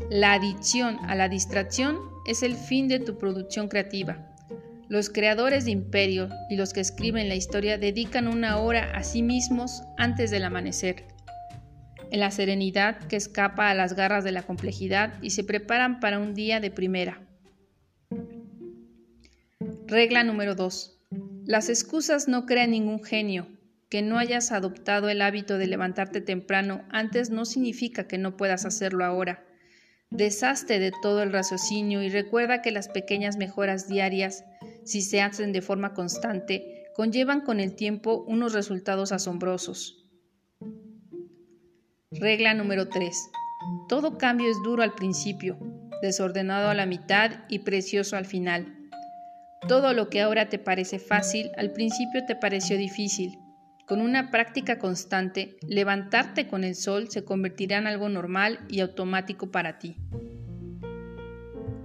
La 0.09 0.33
adicción 0.33 0.97
a 1.03 1.15
la 1.15 1.29
distracción 1.29 1.99
es 2.25 2.43
el 2.43 2.55
fin 2.55 2.87
de 2.87 2.99
tu 2.99 3.17
producción 3.17 3.67
creativa. 3.67 4.31
Los 4.87 5.09
creadores 5.09 5.65
de 5.65 5.71
imperio 5.71 6.29
y 6.49 6.55
los 6.55 6.73
que 6.73 6.79
escriben 6.79 7.27
la 7.27 7.35
historia 7.35 7.77
dedican 7.77 8.27
una 8.27 8.57
hora 8.57 8.91
a 8.95 9.03
sí 9.03 9.23
mismos 9.23 9.83
antes 9.97 10.31
del 10.31 10.43
amanecer, 10.43 11.05
en 12.11 12.19
la 12.19 12.31
serenidad 12.31 12.97
que 13.07 13.15
escapa 13.15 13.69
a 13.69 13.73
las 13.73 13.93
garras 13.93 14.23
de 14.23 14.31
la 14.31 14.43
complejidad 14.43 15.21
y 15.21 15.31
se 15.31 15.43
preparan 15.43 15.99
para 15.99 16.19
un 16.19 16.33
día 16.33 16.59
de 16.59 16.71
primera. 16.71 17.21
Regla 19.87 20.23
número 20.23 20.55
2. 20.55 20.99
Las 21.45 21.69
excusas 21.69 22.27
no 22.27 22.45
crean 22.45 22.71
ningún 22.71 23.03
genio. 23.03 23.47
Que 23.89 24.01
no 24.01 24.17
hayas 24.17 24.51
adoptado 24.51 25.09
el 25.09 25.21
hábito 25.21 25.59
de 25.59 25.67
levantarte 25.67 26.19
temprano 26.19 26.83
antes 26.89 27.29
no 27.29 27.45
significa 27.45 28.07
que 28.07 28.17
no 28.17 28.35
puedas 28.35 28.65
hacerlo 28.65 29.05
ahora. 29.05 29.45
Deshazte 30.09 30.79
de 30.79 30.91
todo 31.01 31.21
el 31.21 31.31
raciocinio 31.31 32.01
y 32.01 32.09
recuerda 32.09 32.61
que 32.61 32.71
las 32.71 32.87
pequeñas 32.87 33.37
mejoras 33.37 33.87
diarias, 33.87 34.43
si 34.83 35.01
se 35.01 35.21
hacen 35.21 35.51
de 35.51 35.61
forma 35.61 35.93
constante, 35.93 36.85
conllevan 36.95 37.41
con 37.41 37.59
el 37.59 37.75
tiempo 37.75 38.23
unos 38.27 38.53
resultados 38.53 39.11
asombrosos. 39.11 40.04
Regla 42.11 42.53
número 42.53 42.87
3. 42.87 43.31
Todo 43.89 44.17
cambio 44.17 44.49
es 44.49 44.61
duro 44.63 44.83
al 44.83 44.93
principio, 44.93 45.57
desordenado 46.03 46.69
a 46.69 46.75
la 46.75 46.85
mitad 46.85 47.31
y 47.49 47.59
precioso 47.59 48.15
al 48.15 48.25
final. 48.25 48.77
Todo 49.67 49.91
lo 49.93 50.09
que 50.09 50.21
ahora 50.21 50.47
te 50.47 50.59
parece 50.59 50.99
fácil, 50.99 51.49
al 51.57 51.71
principio 51.71 52.23
te 52.25 52.35
pareció 52.35 52.77
difícil. 52.77 53.39
Con 53.87 54.01
una 54.01 54.29
práctica 54.29 54.77
constante, 54.77 55.57
levantarte 55.67 56.47
con 56.47 56.63
el 56.63 56.75
sol 56.75 57.09
se 57.09 57.25
convertirá 57.25 57.79
en 57.79 57.87
algo 57.87 58.07
normal 58.07 58.59
y 58.69 58.81
automático 58.81 59.49
para 59.49 59.79
ti. 59.79 59.97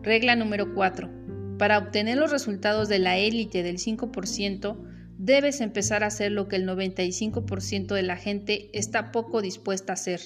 Regla 0.03 0.37
número 0.37 0.75
4. 0.75 1.11
Para 1.59 1.79
obtener 1.79 2.19
los 2.19 2.31
resultados 2.31 2.89
de 2.89 2.99
la 2.99 3.17
élite 3.17 3.63
del 3.63 3.79
5%, 3.79 4.77
debes 5.23 5.61
empezar 5.61 6.03
a 6.03 6.07
hacer 6.07 6.33
lo 6.33 6.49
que 6.49 6.57
el 6.57 6.67
95% 6.67 7.95
de 7.95 8.03
la 8.03 8.17
gente 8.17 8.71
está 8.73 9.13
poco 9.13 9.43
dispuesta 9.43 9.93
a 9.93 9.95
hacer. 9.95 10.21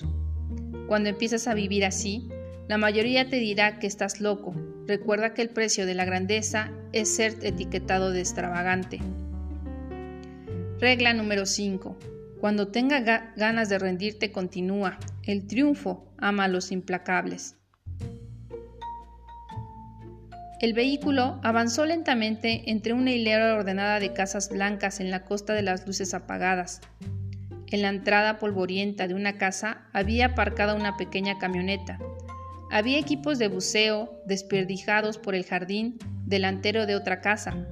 Cuando 0.87 1.09
empiezas 1.09 1.49
a 1.49 1.55
vivir 1.55 1.85
así, 1.85 2.29
la 2.69 2.79
mayoría 2.79 3.29
te 3.29 3.37
dirá 3.37 3.81
que 3.81 3.89
estás 3.89 4.21
loco. 4.21 4.55
Recuerda 4.87 5.35
que 5.35 5.43
el 5.43 5.51
precio 5.51 5.85
de 5.85 5.95
la 5.95 6.05
grandeza 6.05 6.71
es 6.93 7.13
ser 7.13 7.35
etiquetado 7.43 8.13
de 8.13 8.21
extravagante. 8.21 9.01
Regla 10.79 11.13
número 11.13 11.45
5. 11.45 11.99
Cuando 12.41 12.69
tenga 12.69 13.33
ganas 13.37 13.69
de 13.69 13.79
rendirte, 13.81 14.31
continúa. 14.31 15.01
El 15.25 15.49
triunfo 15.49 16.15
ama 16.19 16.45
a 16.45 16.49
los 16.49 16.71
implacables. 16.71 17.57
El 20.61 20.73
vehículo 20.73 21.41
avanzó 21.43 21.85
lentamente 21.85 22.71
entre 22.71 22.93
una 22.93 23.13
hilera 23.13 23.55
ordenada 23.55 24.01
de 24.01 24.13
casas 24.13 24.49
blancas 24.51 25.01
en 25.01 25.11
la 25.11 25.25
costa 25.25 25.53
de 25.53 25.63
las 25.63 25.87
luces 25.87 26.15
apagadas. 26.15 26.81
En 27.71 27.83
la 27.83 27.89
entrada 27.89 28.39
polvorienta 28.39 29.09
de 29.09 29.15
una 29.15 29.37
casa 29.37 29.89
había 29.93 30.27
aparcada 30.27 30.75
una 30.75 30.97
pequeña 30.97 31.39
camioneta. 31.39 31.99
Había 32.71 32.99
equipos 32.99 33.39
de 33.39 33.49
buceo 33.49 34.23
desperdijados 34.27 35.19
por 35.19 35.35
el 35.35 35.45
jardín 35.45 35.99
delantero 36.25 36.87
de 36.87 36.97
otra 36.97 37.21
casa, 37.21 37.67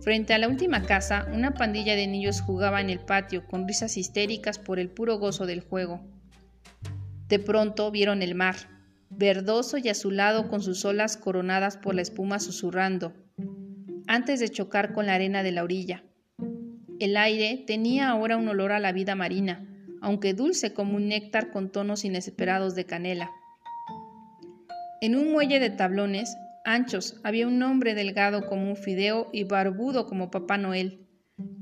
Frente 0.00 0.32
a 0.32 0.38
la 0.38 0.48
última 0.48 0.82
casa, 0.82 1.26
una 1.30 1.52
pandilla 1.52 1.94
de 1.94 2.06
niños 2.06 2.40
jugaba 2.40 2.80
en 2.80 2.88
el 2.88 3.00
patio 3.00 3.46
con 3.46 3.68
risas 3.68 3.98
histéricas 3.98 4.58
por 4.58 4.78
el 4.78 4.88
puro 4.88 5.18
gozo 5.18 5.44
del 5.44 5.60
juego. 5.60 6.00
De 7.28 7.38
pronto 7.38 7.90
vieron 7.90 8.22
el 8.22 8.34
mar, 8.34 8.56
verdoso 9.10 9.76
y 9.76 9.88
azulado 9.88 10.48
con 10.48 10.62
sus 10.62 10.84
olas 10.84 11.16
coronadas 11.16 11.76
por 11.76 11.94
la 11.94 12.02
espuma 12.02 12.38
susurrando, 12.38 13.12
antes 14.06 14.40
de 14.40 14.48
chocar 14.48 14.94
con 14.94 15.06
la 15.06 15.14
arena 15.14 15.42
de 15.42 15.52
la 15.52 15.64
orilla. 15.64 16.04
El 17.00 17.16
aire 17.16 17.64
tenía 17.66 18.08
ahora 18.08 18.36
un 18.36 18.48
olor 18.48 18.72
a 18.72 18.78
la 18.78 18.92
vida 18.92 19.14
marina, 19.14 19.66
aunque 20.00 20.32
dulce 20.32 20.72
como 20.72 20.96
un 20.96 21.08
néctar 21.08 21.50
con 21.50 21.70
tonos 21.70 22.04
inesperados 22.04 22.74
de 22.74 22.86
canela. 22.86 23.30
En 25.02 25.16
un 25.16 25.32
muelle 25.32 25.58
de 25.60 25.70
tablones, 25.70 26.36
anchos 26.64 27.20
había 27.24 27.46
un 27.46 27.62
hombre 27.62 27.94
delgado 27.94 28.46
como 28.46 28.68
un 28.68 28.76
fideo 28.76 29.28
y 29.32 29.44
barbudo 29.44 30.06
como 30.06 30.30
Papá 30.30 30.56
Noel, 30.56 31.06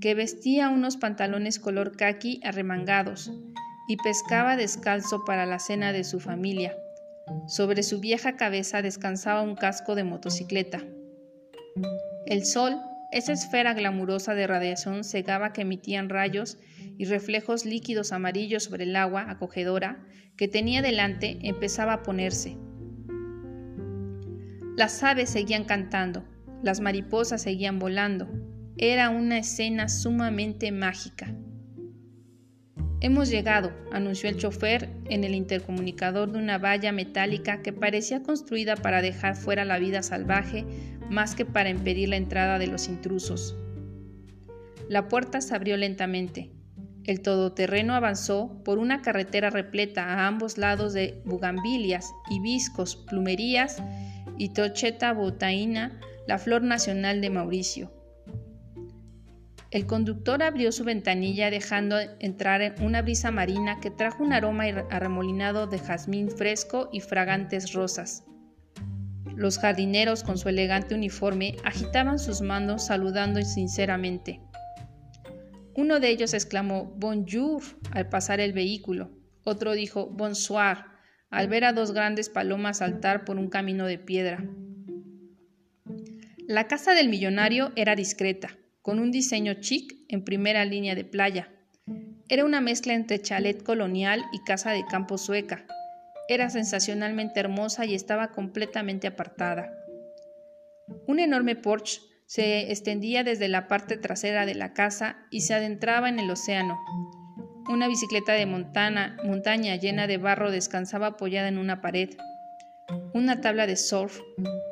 que 0.01 0.15
vestía 0.15 0.69
unos 0.69 0.97
pantalones 0.97 1.59
color 1.59 1.97
caqui 1.97 2.41
arremangados 2.45 3.33
y 3.89 3.97
pescaba 3.97 4.57
descalzo 4.57 5.25
para 5.25 5.47
la 5.47 5.59
cena 5.59 5.93
de 5.93 6.05
su 6.05 6.21
familia. 6.21 6.77
Sobre 7.47 7.83
su 7.83 8.01
vieja 8.01 8.37
cabeza 8.37 8.83
descansaba 8.83 9.43
un 9.43 9.55
casco 9.55 9.95
de 9.95 10.05
motocicleta. 10.05 10.83
El 12.27 12.45
sol, 12.45 12.77
esa 13.12 13.33
esfera 13.33 13.75
glamurosa 13.75 14.35
de 14.35 14.47
radiación 14.47 15.05
cegaba 15.05 15.53
que 15.53 15.62
emitían 15.62 16.09
rayos 16.09 16.59
y 16.99 17.05
reflejos 17.05 17.64
líquidos 17.64 18.12
amarillos 18.12 18.64
sobre 18.64 18.85
el 18.85 18.97
agua 18.97 19.31
acogedora 19.31 20.05
que 20.37 20.49
tenía 20.49 20.83
delante, 20.83 21.38
empezaba 21.43 21.95
a 21.95 22.03
ponerse 22.03 22.57
las 24.79 25.03
aves 25.03 25.31
seguían 25.31 25.64
cantando, 25.64 26.23
las 26.62 26.79
mariposas 26.79 27.43
seguían 27.43 27.81
volando. 27.81 28.29
Era 28.77 29.11
una 29.11 29.38
escena 29.38 29.88
sumamente 29.88 30.71
mágica. 30.71 31.35
Hemos 33.01 33.31
llegado, 33.31 33.71
anunció 33.93 34.29
el 34.29 34.39
chofer 34.39 34.91
en 35.09 35.23
el 35.23 35.35
intercomunicador 35.35 36.33
de 36.33 36.39
una 36.39 36.59
valla 36.59 36.91
metálica 36.91 37.63
que 37.63 37.73
parecía 37.73 38.25
construida 38.25 38.75
para 38.75 39.03
dejar 39.03 39.37
fuera 39.37 39.65
la 39.65 39.79
vida 39.79 40.03
salvaje 40.03 40.65
más 41.09 41.37
que 41.37 41.45
para 41.45 41.71
impedir 41.71 42.09
la 42.09 42.17
entrada 42.17 42.59
de 42.59 42.67
los 42.67 42.89
intrusos. 42.89 43.57
La 44.89 45.07
puerta 45.07 45.41
se 45.41 45.55
abrió 45.55 45.77
lentamente. 45.77 46.51
El 47.05 47.21
todoterreno 47.21 47.95
avanzó 47.95 48.63
por 48.65 48.79
una 48.79 49.01
carretera 49.01 49.49
repleta 49.49 50.05
a 50.05 50.27
ambos 50.27 50.59
lados 50.59 50.93
de 50.93 51.23
bugambilias, 51.25 52.13
hibiscos, 52.31 52.97
plumerías 52.97 53.81
y 54.39 54.51
tocheta 54.51 55.13
botaína, 55.13 56.01
la 56.27 56.39
flor 56.39 56.63
nacional 56.63 57.21
de 57.21 57.31
Mauricio. 57.31 57.98
El 59.70 59.87
conductor 59.87 60.42
abrió 60.42 60.72
su 60.72 60.85
ventanilla 60.85 61.50
dejando 61.50 61.98
entrar 62.20 62.76
una 62.81 63.02
brisa 63.02 63.31
marina 63.31 63.81
que 63.81 63.90
trajo 63.90 64.24
un 64.24 64.33
aroma 64.33 64.64
arremolinado 64.90 65.66
de 65.66 65.78
jazmín 65.78 66.31
fresco 66.31 66.88
y 66.90 67.00
fragantes 67.00 67.74
rosas. 67.74 68.24
Los 69.37 69.59
jardineros 69.59 70.22
con 70.22 70.38
su 70.38 70.48
elegante 70.48 70.94
uniforme 70.94 71.57
agitaban 71.64 72.18
sus 72.18 72.40
manos 72.40 72.87
saludando 72.87 73.42
sinceramente. 73.42 74.40
Uno 75.76 76.00
de 76.00 76.09
ellos 76.09 76.33
exclamó 76.33 76.92
Bonjour 76.96 77.62
al 77.90 78.09
pasar 78.09 78.40
el 78.40 78.54
vehículo. 78.54 79.11
Otro 79.44 79.74
dijo 79.74 80.07
Bonsoir 80.07 80.78
al 81.31 81.48
ver 81.48 81.64
a 81.64 81.74
dos 81.74 81.92
grandes 81.92 82.31
palomas 82.31 82.78
saltar 82.78 83.26
por 83.26 83.37
un 83.37 83.48
camino 83.48 83.87
de 83.87 83.98
piedra. 83.98 84.44
La 86.46 86.66
casa 86.66 86.94
del 86.94 87.11
millonario 87.11 87.72
era 87.76 87.94
discreta, 87.94 88.57
con 88.88 89.01
un 89.01 89.11
diseño 89.11 89.53
chic 89.61 89.98
en 90.09 90.24
primera 90.24 90.64
línea 90.64 90.94
de 90.94 91.05
playa. 91.05 91.53
Era 92.31 92.46
una 92.46 92.62
mezcla 92.62 92.94
entre 92.94 93.20
chalet 93.20 93.62
colonial 93.62 94.24
y 94.33 94.42
casa 94.44 94.70
de 94.70 94.87
campo 94.87 95.18
sueca. 95.18 95.66
Era 96.27 96.48
sensacionalmente 96.48 97.38
hermosa 97.38 97.85
y 97.85 97.94
estaba 97.94 98.29
completamente 98.29 99.07
apartada. 99.07 99.70
Un 101.07 101.18
enorme 101.18 101.55
porche 101.55 102.01
se 102.24 102.72
extendía 102.72 103.24
desde 103.24 103.48
la 103.48 103.68
parte 103.68 103.98
trasera 103.98 104.46
de 104.46 104.55
la 104.55 104.72
casa 104.72 105.18
y 105.31 105.42
se 105.42 105.53
adentraba 105.53 106.09
en 106.09 106.18
el 106.18 106.31
océano. 106.31 106.79
Una 107.68 107.88
bicicleta 107.88 108.33
de 108.33 108.46
montaña 108.46 109.77
llena 109.77 110.07
de 110.07 110.16
barro 110.16 110.51
descansaba 110.51 111.09
apoyada 111.09 111.48
en 111.48 111.59
una 111.59 111.83
pared. 111.83 112.09
Una 113.12 113.42
tabla 113.42 113.66
de 113.66 113.77
surf 113.77 114.18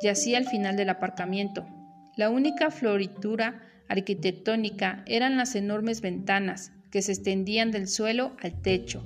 yacía 0.01 0.39
al 0.39 0.47
final 0.47 0.75
del 0.75 0.89
aparcamiento. 0.89 1.67
La 2.15 2.31
única 2.31 2.71
floritura 2.71 3.61
arquitectónica 3.87 5.03
eran 5.05 5.37
las 5.37 5.55
enormes 5.55 6.01
ventanas 6.01 6.71
que 6.91 7.01
se 7.01 7.11
extendían 7.11 7.71
del 7.71 7.87
suelo 7.87 8.35
al 8.41 8.61
techo. 8.61 9.03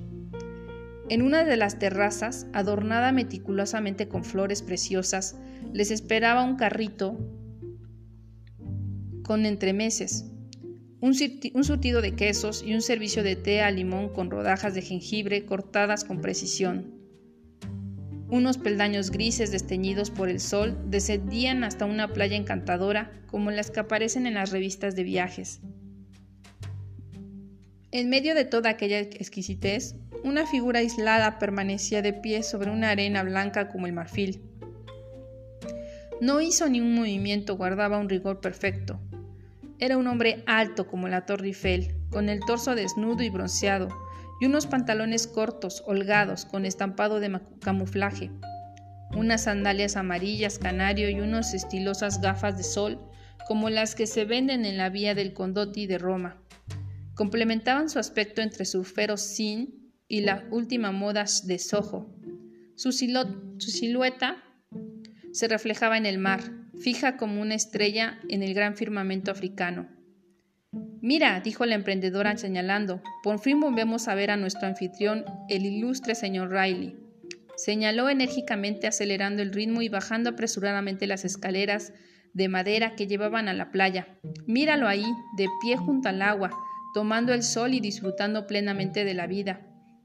En 1.08 1.22
una 1.22 1.44
de 1.44 1.56
las 1.56 1.78
terrazas, 1.78 2.46
adornada 2.52 3.12
meticulosamente 3.12 4.08
con 4.08 4.24
flores 4.24 4.62
preciosas, 4.62 5.36
les 5.72 5.90
esperaba 5.90 6.44
un 6.44 6.56
carrito 6.56 7.18
con 9.22 9.46
entremeses, 9.46 10.32
un, 11.00 11.14
surtido 11.14 12.00
de 12.00 12.14
quesos 12.14 12.62
y 12.64 12.74
un 12.74 12.80
servicio 12.80 13.24
de 13.24 13.34
té 13.34 13.60
a 13.60 13.70
limón 13.72 14.08
con 14.08 14.30
rodajas 14.30 14.74
de 14.74 14.82
jengibre 14.82 15.44
cortadas 15.44 16.04
con 16.04 16.20
precisión. 16.20 17.01
Unos 18.32 18.56
peldaños 18.56 19.10
grises 19.10 19.52
desteñidos 19.52 20.10
por 20.10 20.30
el 20.30 20.40
sol 20.40 20.74
descendían 20.86 21.64
hasta 21.64 21.84
una 21.84 22.08
playa 22.08 22.34
encantadora 22.34 23.12
como 23.26 23.50
las 23.50 23.70
que 23.70 23.80
aparecen 23.80 24.26
en 24.26 24.32
las 24.32 24.50
revistas 24.50 24.96
de 24.96 25.02
viajes. 25.02 25.60
En 27.90 28.08
medio 28.08 28.34
de 28.34 28.46
toda 28.46 28.70
aquella 28.70 29.00
exquisitez, 29.00 29.96
una 30.24 30.46
figura 30.46 30.78
aislada 30.78 31.38
permanecía 31.38 32.00
de 32.00 32.14
pie 32.14 32.42
sobre 32.42 32.70
una 32.70 32.88
arena 32.88 33.22
blanca 33.22 33.68
como 33.68 33.86
el 33.86 33.92
marfil. 33.92 34.40
No 36.22 36.40
hizo 36.40 36.70
ni 36.70 36.80
un 36.80 36.94
movimiento, 36.94 37.58
guardaba 37.58 37.98
un 37.98 38.08
rigor 38.08 38.40
perfecto. 38.40 38.98
Era 39.78 39.98
un 39.98 40.06
hombre 40.06 40.42
alto 40.46 40.86
como 40.86 41.06
la 41.06 41.26
Torre 41.26 41.48
Eiffel, 41.48 41.94
con 42.08 42.30
el 42.30 42.40
torso 42.40 42.74
desnudo 42.74 43.22
y 43.22 43.28
bronceado, 43.28 43.90
y 44.40 44.46
unos 44.46 44.66
pantalones 44.66 45.26
cortos, 45.26 45.82
holgados, 45.86 46.44
con 46.44 46.66
estampado 46.66 47.20
de 47.20 47.40
camuflaje, 47.60 48.30
unas 49.14 49.44
sandalias 49.44 49.96
amarillas 49.96 50.58
canario 50.58 51.10
y 51.10 51.20
unas 51.20 51.54
estilosas 51.54 52.20
gafas 52.20 52.56
de 52.56 52.64
sol 52.64 53.00
como 53.46 53.70
las 53.70 53.94
que 53.94 54.06
se 54.06 54.24
venden 54.24 54.64
en 54.64 54.76
la 54.76 54.88
vía 54.88 55.14
del 55.14 55.32
Condotti 55.32 55.86
de 55.86 55.98
Roma. 55.98 56.42
Complementaban 57.14 57.88
su 57.88 57.98
aspecto 57.98 58.40
entre 58.40 58.64
su 58.64 58.84
feroz 58.84 59.20
sin 59.20 59.92
y 60.08 60.20
la 60.22 60.46
última 60.50 60.92
moda 60.92 61.24
de 61.44 61.58
Soho. 61.58 62.14
Su, 62.74 62.92
su 62.92 63.70
silueta 63.70 64.42
se 65.32 65.48
reflejaba 65.48 65.96
en 65.96 66.06
el 66.06 66.18
mar, 66.18 66.40
fija 66.78 67.16
como 67.16 67.40
una 67.40 67.54
estrella 67.54 68.18
en 68.28 68.42
el 68.42 68.54
gran 68.54 68.76
firmamento 68.76 69.30
africano. 69.30 69.88
Mira, 71.02 71.40
dijo 71.40 71.66
la 71.66 71.74
emprendedora 71.74 72.36
señalando, 72.36 73.02
por 73.22 73.40
fin 73.40 73.60
volvemos 73.60 74.06
a 74.06 74.14
ver 74.14 74.30
a 74.30 74.36
nuestro 74.36 74.68
anfitrión, 74.68 75.24
el 75.48 75.66
ilustre 75.66 76.14
señor 76.14 76.50
Riley. 76.50 76.96
Señaló 77.56 78.08
enérgicamente 78.08 78.86
acelerando 78.86 79.42
el 79.42 79.52
ritmo 79.52 79.82
y 79.82 79.88
bajando 79.88 80.30
apresuradamente 80.30 81.06
las 81.06 81.24
escaleras 81.24 81.92
de 82.34 82.48
madera 82.48 82.94
que 82.94 83.06
llevaban 83.06 83.48
a 83.48 83.52
la 83.52 83.70
playa. 83.70 84.06
Míralo 84.46 84.88
ahí, 84.88 85.04
de 85.36 85.48
pie 85.60 85.76
junto 85.76 86.08
al 86.08 86.22
agua, 86.22 86.50
tomando 86.94 87.34
el 87.34 87.42
sol 87.42 87.74
y 87.74 87.80
disfrutando 87.80 88.46
plenamente 88.46 89.04
de 89.04 89.14
la 89.14 89.26
vida. 89.26 89.60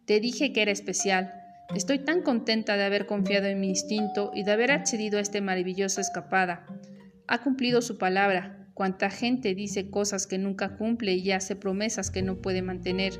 Te 0.05 0.19
dije 0.19 0.51
que 0.51 0.61
era 0.63 0.71
especial. 0.71 1.31
Estoy 1.75 1.99
tan 1.99 2.21
contenta 2.21 2.75
de 2.75 2.83
haber 2.83 3.05
confiado 3.05 3.47
en 3.47 3.59
mi 3.59 3.69
instinto 3.69 4.31
y 4.33 4.43
de 4.43 4.51
haber 4.51 4.71
accedido 4.71 5.19
a 5.19 5.21
esta 5.21 5.39
maravillosa 5.41 6.01
escapada. 6.01 6.65
Ha 7.27 7.43
cumplido 7.43 7.81
su 7.81 7.97
palabra. 7.97 8.56
Cuánta 8.77 9.09
gente 9.09 9.55
dice 9.55 9.89
cosas 9.89 10.27
que 10.27 10.37
nunca 10.37 10.77
cumple 10.77 11.15
y 11.15 11.31
hace 11.31 11.55
promesas 11.55 12.11
que 12.11 12.21
no 12.21 12.35
puede 12.43 12.61
mantener. 12.61 13.13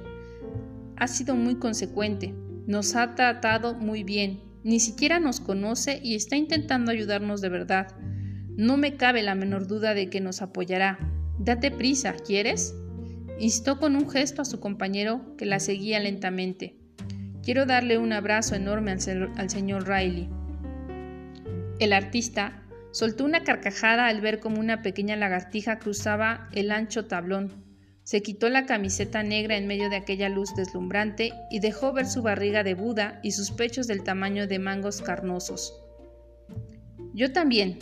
Ha 0.97 1.07
sido 1.07 1.35
muy 1.35 1.55
consecuente. 1.55 2.35
Nos 2.67 2.95
ha 2.95 3.15
tratado 3.15 3.73
muy 3.73 4.03
bien. 4.03 4.43
Ni 4.63 4.79
siquiera 4.79 5.19
nos 5.19 5.39
conoce 5.39 5.99
y 6.03 6.13
está 6.13 6.35
intentando 6.35 6.91
ayudarnos 6.91 7.41
de 7.41 7.49
verdad. 7.49 7.87
No 8.55 8.77
me 8.77 8.97
cabe 8.97 9.23
la 9.23 9.33
menor 9.33 9.65
duda 9.65 9.95
de 9.95 10.11
que 10.11 10.21
nos 10.21 10.43
apoyará. 10.43 10.99
Date 11.39 11.71
prisa, 11.71 12.13
¿quieres? 12.13 12.75
Instó 13.39 13.79
con 13.79 13.95
un 13.95 14.07
gesto 14.07 14.43
a 14.43 14.45
su 14.45 14.59
compañero 14.59 15.35
que 15.37 15.47
la 15.47 15.59
seguía 15.59 15.99
lentamente. 15.99 16.75
Quiero 17.41 17.65
darle 17.65 17.97
un 17.97 18.13
abrazo 18.13 18.53
enorme 18.53 18.91
al, 18.91 19.49
señor 19.49 19.87
Riley. 19.87 20.29
El 21.79 21.93
artista 21.93 22.61
soltó 22.91 23.25
una 23.25 23.43
carcajada 23.43 24.07
al 24.07 24.21
ver 24.21 24.39
cómo 24.39 24.59
una 24.59 24.81
pequeña 24.81 25.15
lagartija 25.15 25.79
cruzaba 25.79 26.49
el 26.53 26.71
ancho 26.71 27.05
tablón. 27.05 27.65
Se 28.03 28.21
quitó 28.21 28.49
la 28.49 28.65
camiseta 28.65 29.21
negra 29.21 29.57
en 29.57 29.67
medio 29.67 29.89
de 29.89 29.97
aquella 29.97 30.29
luz 30.29 30.55
deslumbrante 30.55 31.33
y 31.51 31.59
dejó 31.59 31.91
ver 31.91 32.07
su 32.07 32.21
barriga 32.21 32.63
de 32.63 32.73
Buda 32.73 33.19
y 33.21 33.31
sus 33.31 33.51
pechos 33.51 33.87
del 33.87 34.03
tamaño 34.03 34.47
de 34.47 34.59
mangos 34.59 35.01
carnosos. 35.01 35.73
Yo 37.13 37.33
también. 37.33 37.79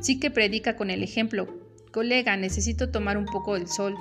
Sí 0.00 0.20
que 0.20 0.30
predica 0.30 0.76
con 0.76 0.90
el 0.90 1.02
ejemplo. 1.02 1.46
Colega, 1.90 2.36
necesito 2.36 2.90
tomar 2.90 3.16
un 3.16 3.24
poco 3.24 3.54
del 3.54 3.68
sol, 3.68 3.94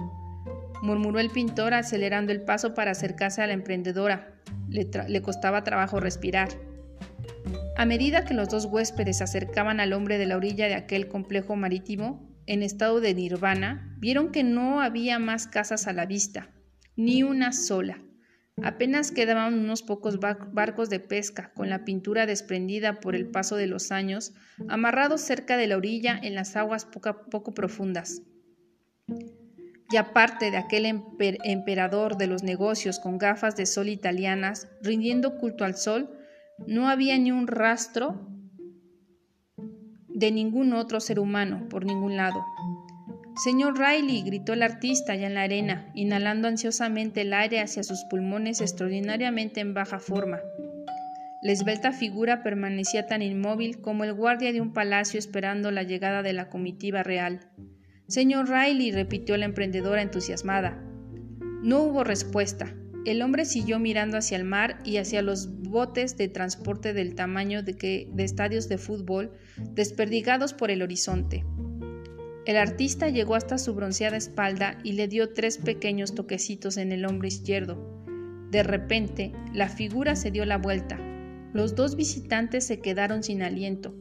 murmuró 0.81 1.19
el 1.19 1.29
pintor 1.29 1.73
acelerando 1.73 2.31
el 2.31 2.41
paso 2.41 2.73
para 2.73 2.91
acercarse 2.91 3.41
a 3.41 3.47
la 3.47 3.53
emprendedora, 3.53 4.35
le, 4.69 5.21
costaba 5.21 5.63
trabajo 5.63 5.99
respirar. 5.99 6.49
A 7.77 7.85
medida 7.85 8.23
que 8.23 8.33
los 8.33 8.49
dos 8.49 8.65
huéspedes 8.65 9.17
se 9.17 9.23
acercaban 9.23 9.79
al 9.79 9.93
hombre 9.93 10.17
de 10.17 10.25
la 10.25 10.37
orilla 10.37 10.67
de 10.67 10.75
aquel 10.75 11.07
complejo 11.07 11.55
marítimo, 11.55 12.33
en 12.47 12.63
estado 12.63 13.01
de 13.01 13.13
nirvana, 13.13 13.95
vieron 13.97 14.31
que 14.31 14.43
no 14.43 14.81
había 14.81 15.19
más 15.19 15.47
casas 15.47 15.87
a 15.87 15.93
la 15.93 16.05
vista, 16.05 16.51
ni 16.95 17.23
una 17.23 17.51
sola. 17.51 18.01
Apenas 18.63 19.11
quedaban 19.11 19.55
unos 19.55 19.83
pocos 19.83 20.19
barcos 20.19 20.89
de 20.89 21.01
pesca, 21.01 21.51
con 21.53 21.69
la 21.69 21.83
pintura 21.83 22.25
desprendida 22.25 23.01
por 23.01 23.15
el 23.15 23.27
paso 23.27 23.57
de 23.57 23.67
los 23.67 23.91
años, 23.91 24.33
amarrados 24.69 25.21
cerca 25.21 25.57
de 25.57 25.67
la 25.67 25.75
orilla 25.75 26.17
en 26.21 26.35
las 26.35 26.55
aguas 26.55 26.85
poco 26.85 27.53
profundas 27.53 28.21
y 29.91 29.97
aparte 29.97 30.51
de 30.51 30.57
aquel 30.57 31.03
emperador 31.43 32.17
de 32.17 32.27
los 32.27 32.43
negocios 32.43 32.99
con 32.99 33.17
gafas 33.17 33.55
de 33.55 33.65
sol 33.65 33.87
italianas, 33.87 34.67
rindiendo 34.81 35.37
culto 35.37 35.63
al 35.63 35.75
sol, 35.75 36.09
no 36.67 36.89
había 36.89 37.17
ni 37.17 37.31
un 37.31 37.47
rastro 37.47 38.27
de 40.07 40.31
ningún 40.31 40.73
otro 40.73 40.99
ser 40.99 41.19
humano 41.19 41.67
por 41.69 41.85
ningún 41.85 42.15
lado. 42.17 42.43
Señor 43.43 43.77
Riley, 43.77 44.21
gritó 44.21 44.53
el 44.53 44.63
artista 44.63 45.13
ya 45.15 45.27
en 45.27 45.33
la 45.33 45.41
arena, 45.41 45.91
inhalando 45.93 46.47
ansiosamente 46.47 47.21
el 47.21 47.33
aire 47.33 47.59
hacia 47.59 47.83
sus 47.83 48.05
pulmones 48.09 48.61
extraordinariamente 48.61 49.59
en 49.59 49.73
baja 49.73 49.99
forma. 49.99 50.39
La 51.41 51.51
esbelta 51.51 51.91
figura 51.91 52.43
permanecía 52.43 53.07
tan 53.07 53.21
inmóvil 53.21 53.81
como 53.81 54.05
el 54.05 54.13
guardia 54.13 54.53
de 54.53 54.61
un 54.61 54.71
palacio 54.71 55.19
esperando 55.19 55.69
la 55.69 55.83
llegada 55.83 56.23
de 56.23 56.31
la 56.31 56.49
comitiva 56.49 57.03
real. 57.03 57.51
Señor 58.07 58.49
Riley, 58.49 58.91
repitió 58.91 59.35
la 59.35 59.45
emprendedora 59.45 60.01
entusiasmada. 60.01 60.81
No 61.61 61.83
hubo 61.83 62.05
respuesta. 62.05 62.73
El 63.05 63.21
hombre 63.21 63.45
siguió 63.45 63.77
mirando 63.77 64.17
hacia 64.17 64.35
el 64.35 64.45
mar 64.45 64.79
y 64.83 64.97
hacia 64.97 65.21
los 65.21 65.61
botes 65.61 66.17
de 66.17 66.27
transporte 66.27 66.91
del 66.91 67.13
tamaño 67.13 67.61
de, 67.61 68.09
estadios 68.17 68.67
de 68.67 68.79
fútbol 68.79 69.31
desperdigados 69.73 70.55
por 70.55 70.71
el 70.71 70.81
horizonte. 70.81 71.45
El 72.47 72.57
artista 72.57 73.09
llegó 73.09 73.35
hasta 73.35 73.59
su 73.59 73.75
bronceada 73.75 74.17
espalda 74.17 74.79
y 74.83 74.93
le 74.93 75.07
dio 75.07 75.33
tres 75.33 75.59
pequeños 75.59 76.15
toquecitos 76.15 76.77
en 76.77 76.91
el 76.91 77.05
hombro 77.05 77.27
izquierdo. 77.27 78.03
De 78.49 78.63
repente, 78.63 79.33
la 79.53 79.69
figura 79.69 80.15
se 80.15 80.31
dio 80.31 80.43
la 80.45 80.57
vuelta. 80.57 80.99
Los 81.53 81.75
dos 81.75 81.95
visitantes 81.95 82.65
se 82.65 82.79
quedaron 82.79 83.21
sin 83.21 83.43
aliento. 83.43 83.95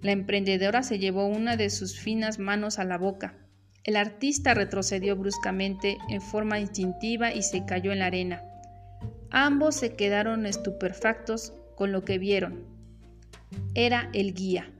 La 0.00 0.12
emprendedora 0.12 0.82
se 0.82 0.98
llevó 0.98 1.26
una 1.26 1.56
de 1.56 1.68
sus 1.68 1.98
finas 1.98 2.38
manos 2.38 2.78
a 2.78 2.84
la 2.84 2.96
boca. 2.96 3.47
El 3.88 3.96
artista 3.96 4.52
retrocedió 4.52 5.16
bruscamente 5.16 5.96
en 6.10 6.20
forma 6.20 6.60
instintiva 6.60 7.32
y 7.32 7.42
se 7.42 7.64
cayó 7.64 7.90
en 7.90 8.00
la 8.00 8.06
arena. 8.08 8.44
Ambos 9.30 9.76
se 9.76 9.96
quedaron 9.96 10.44
estupefactos 10.44 11.54
con 11.74 11.90
lo 11.90 12.04
que 12.04 12.18
vieron. 12.18 12.66
Era 13.74 14.10
el 14.12 14.34
guía. 14.34 14.70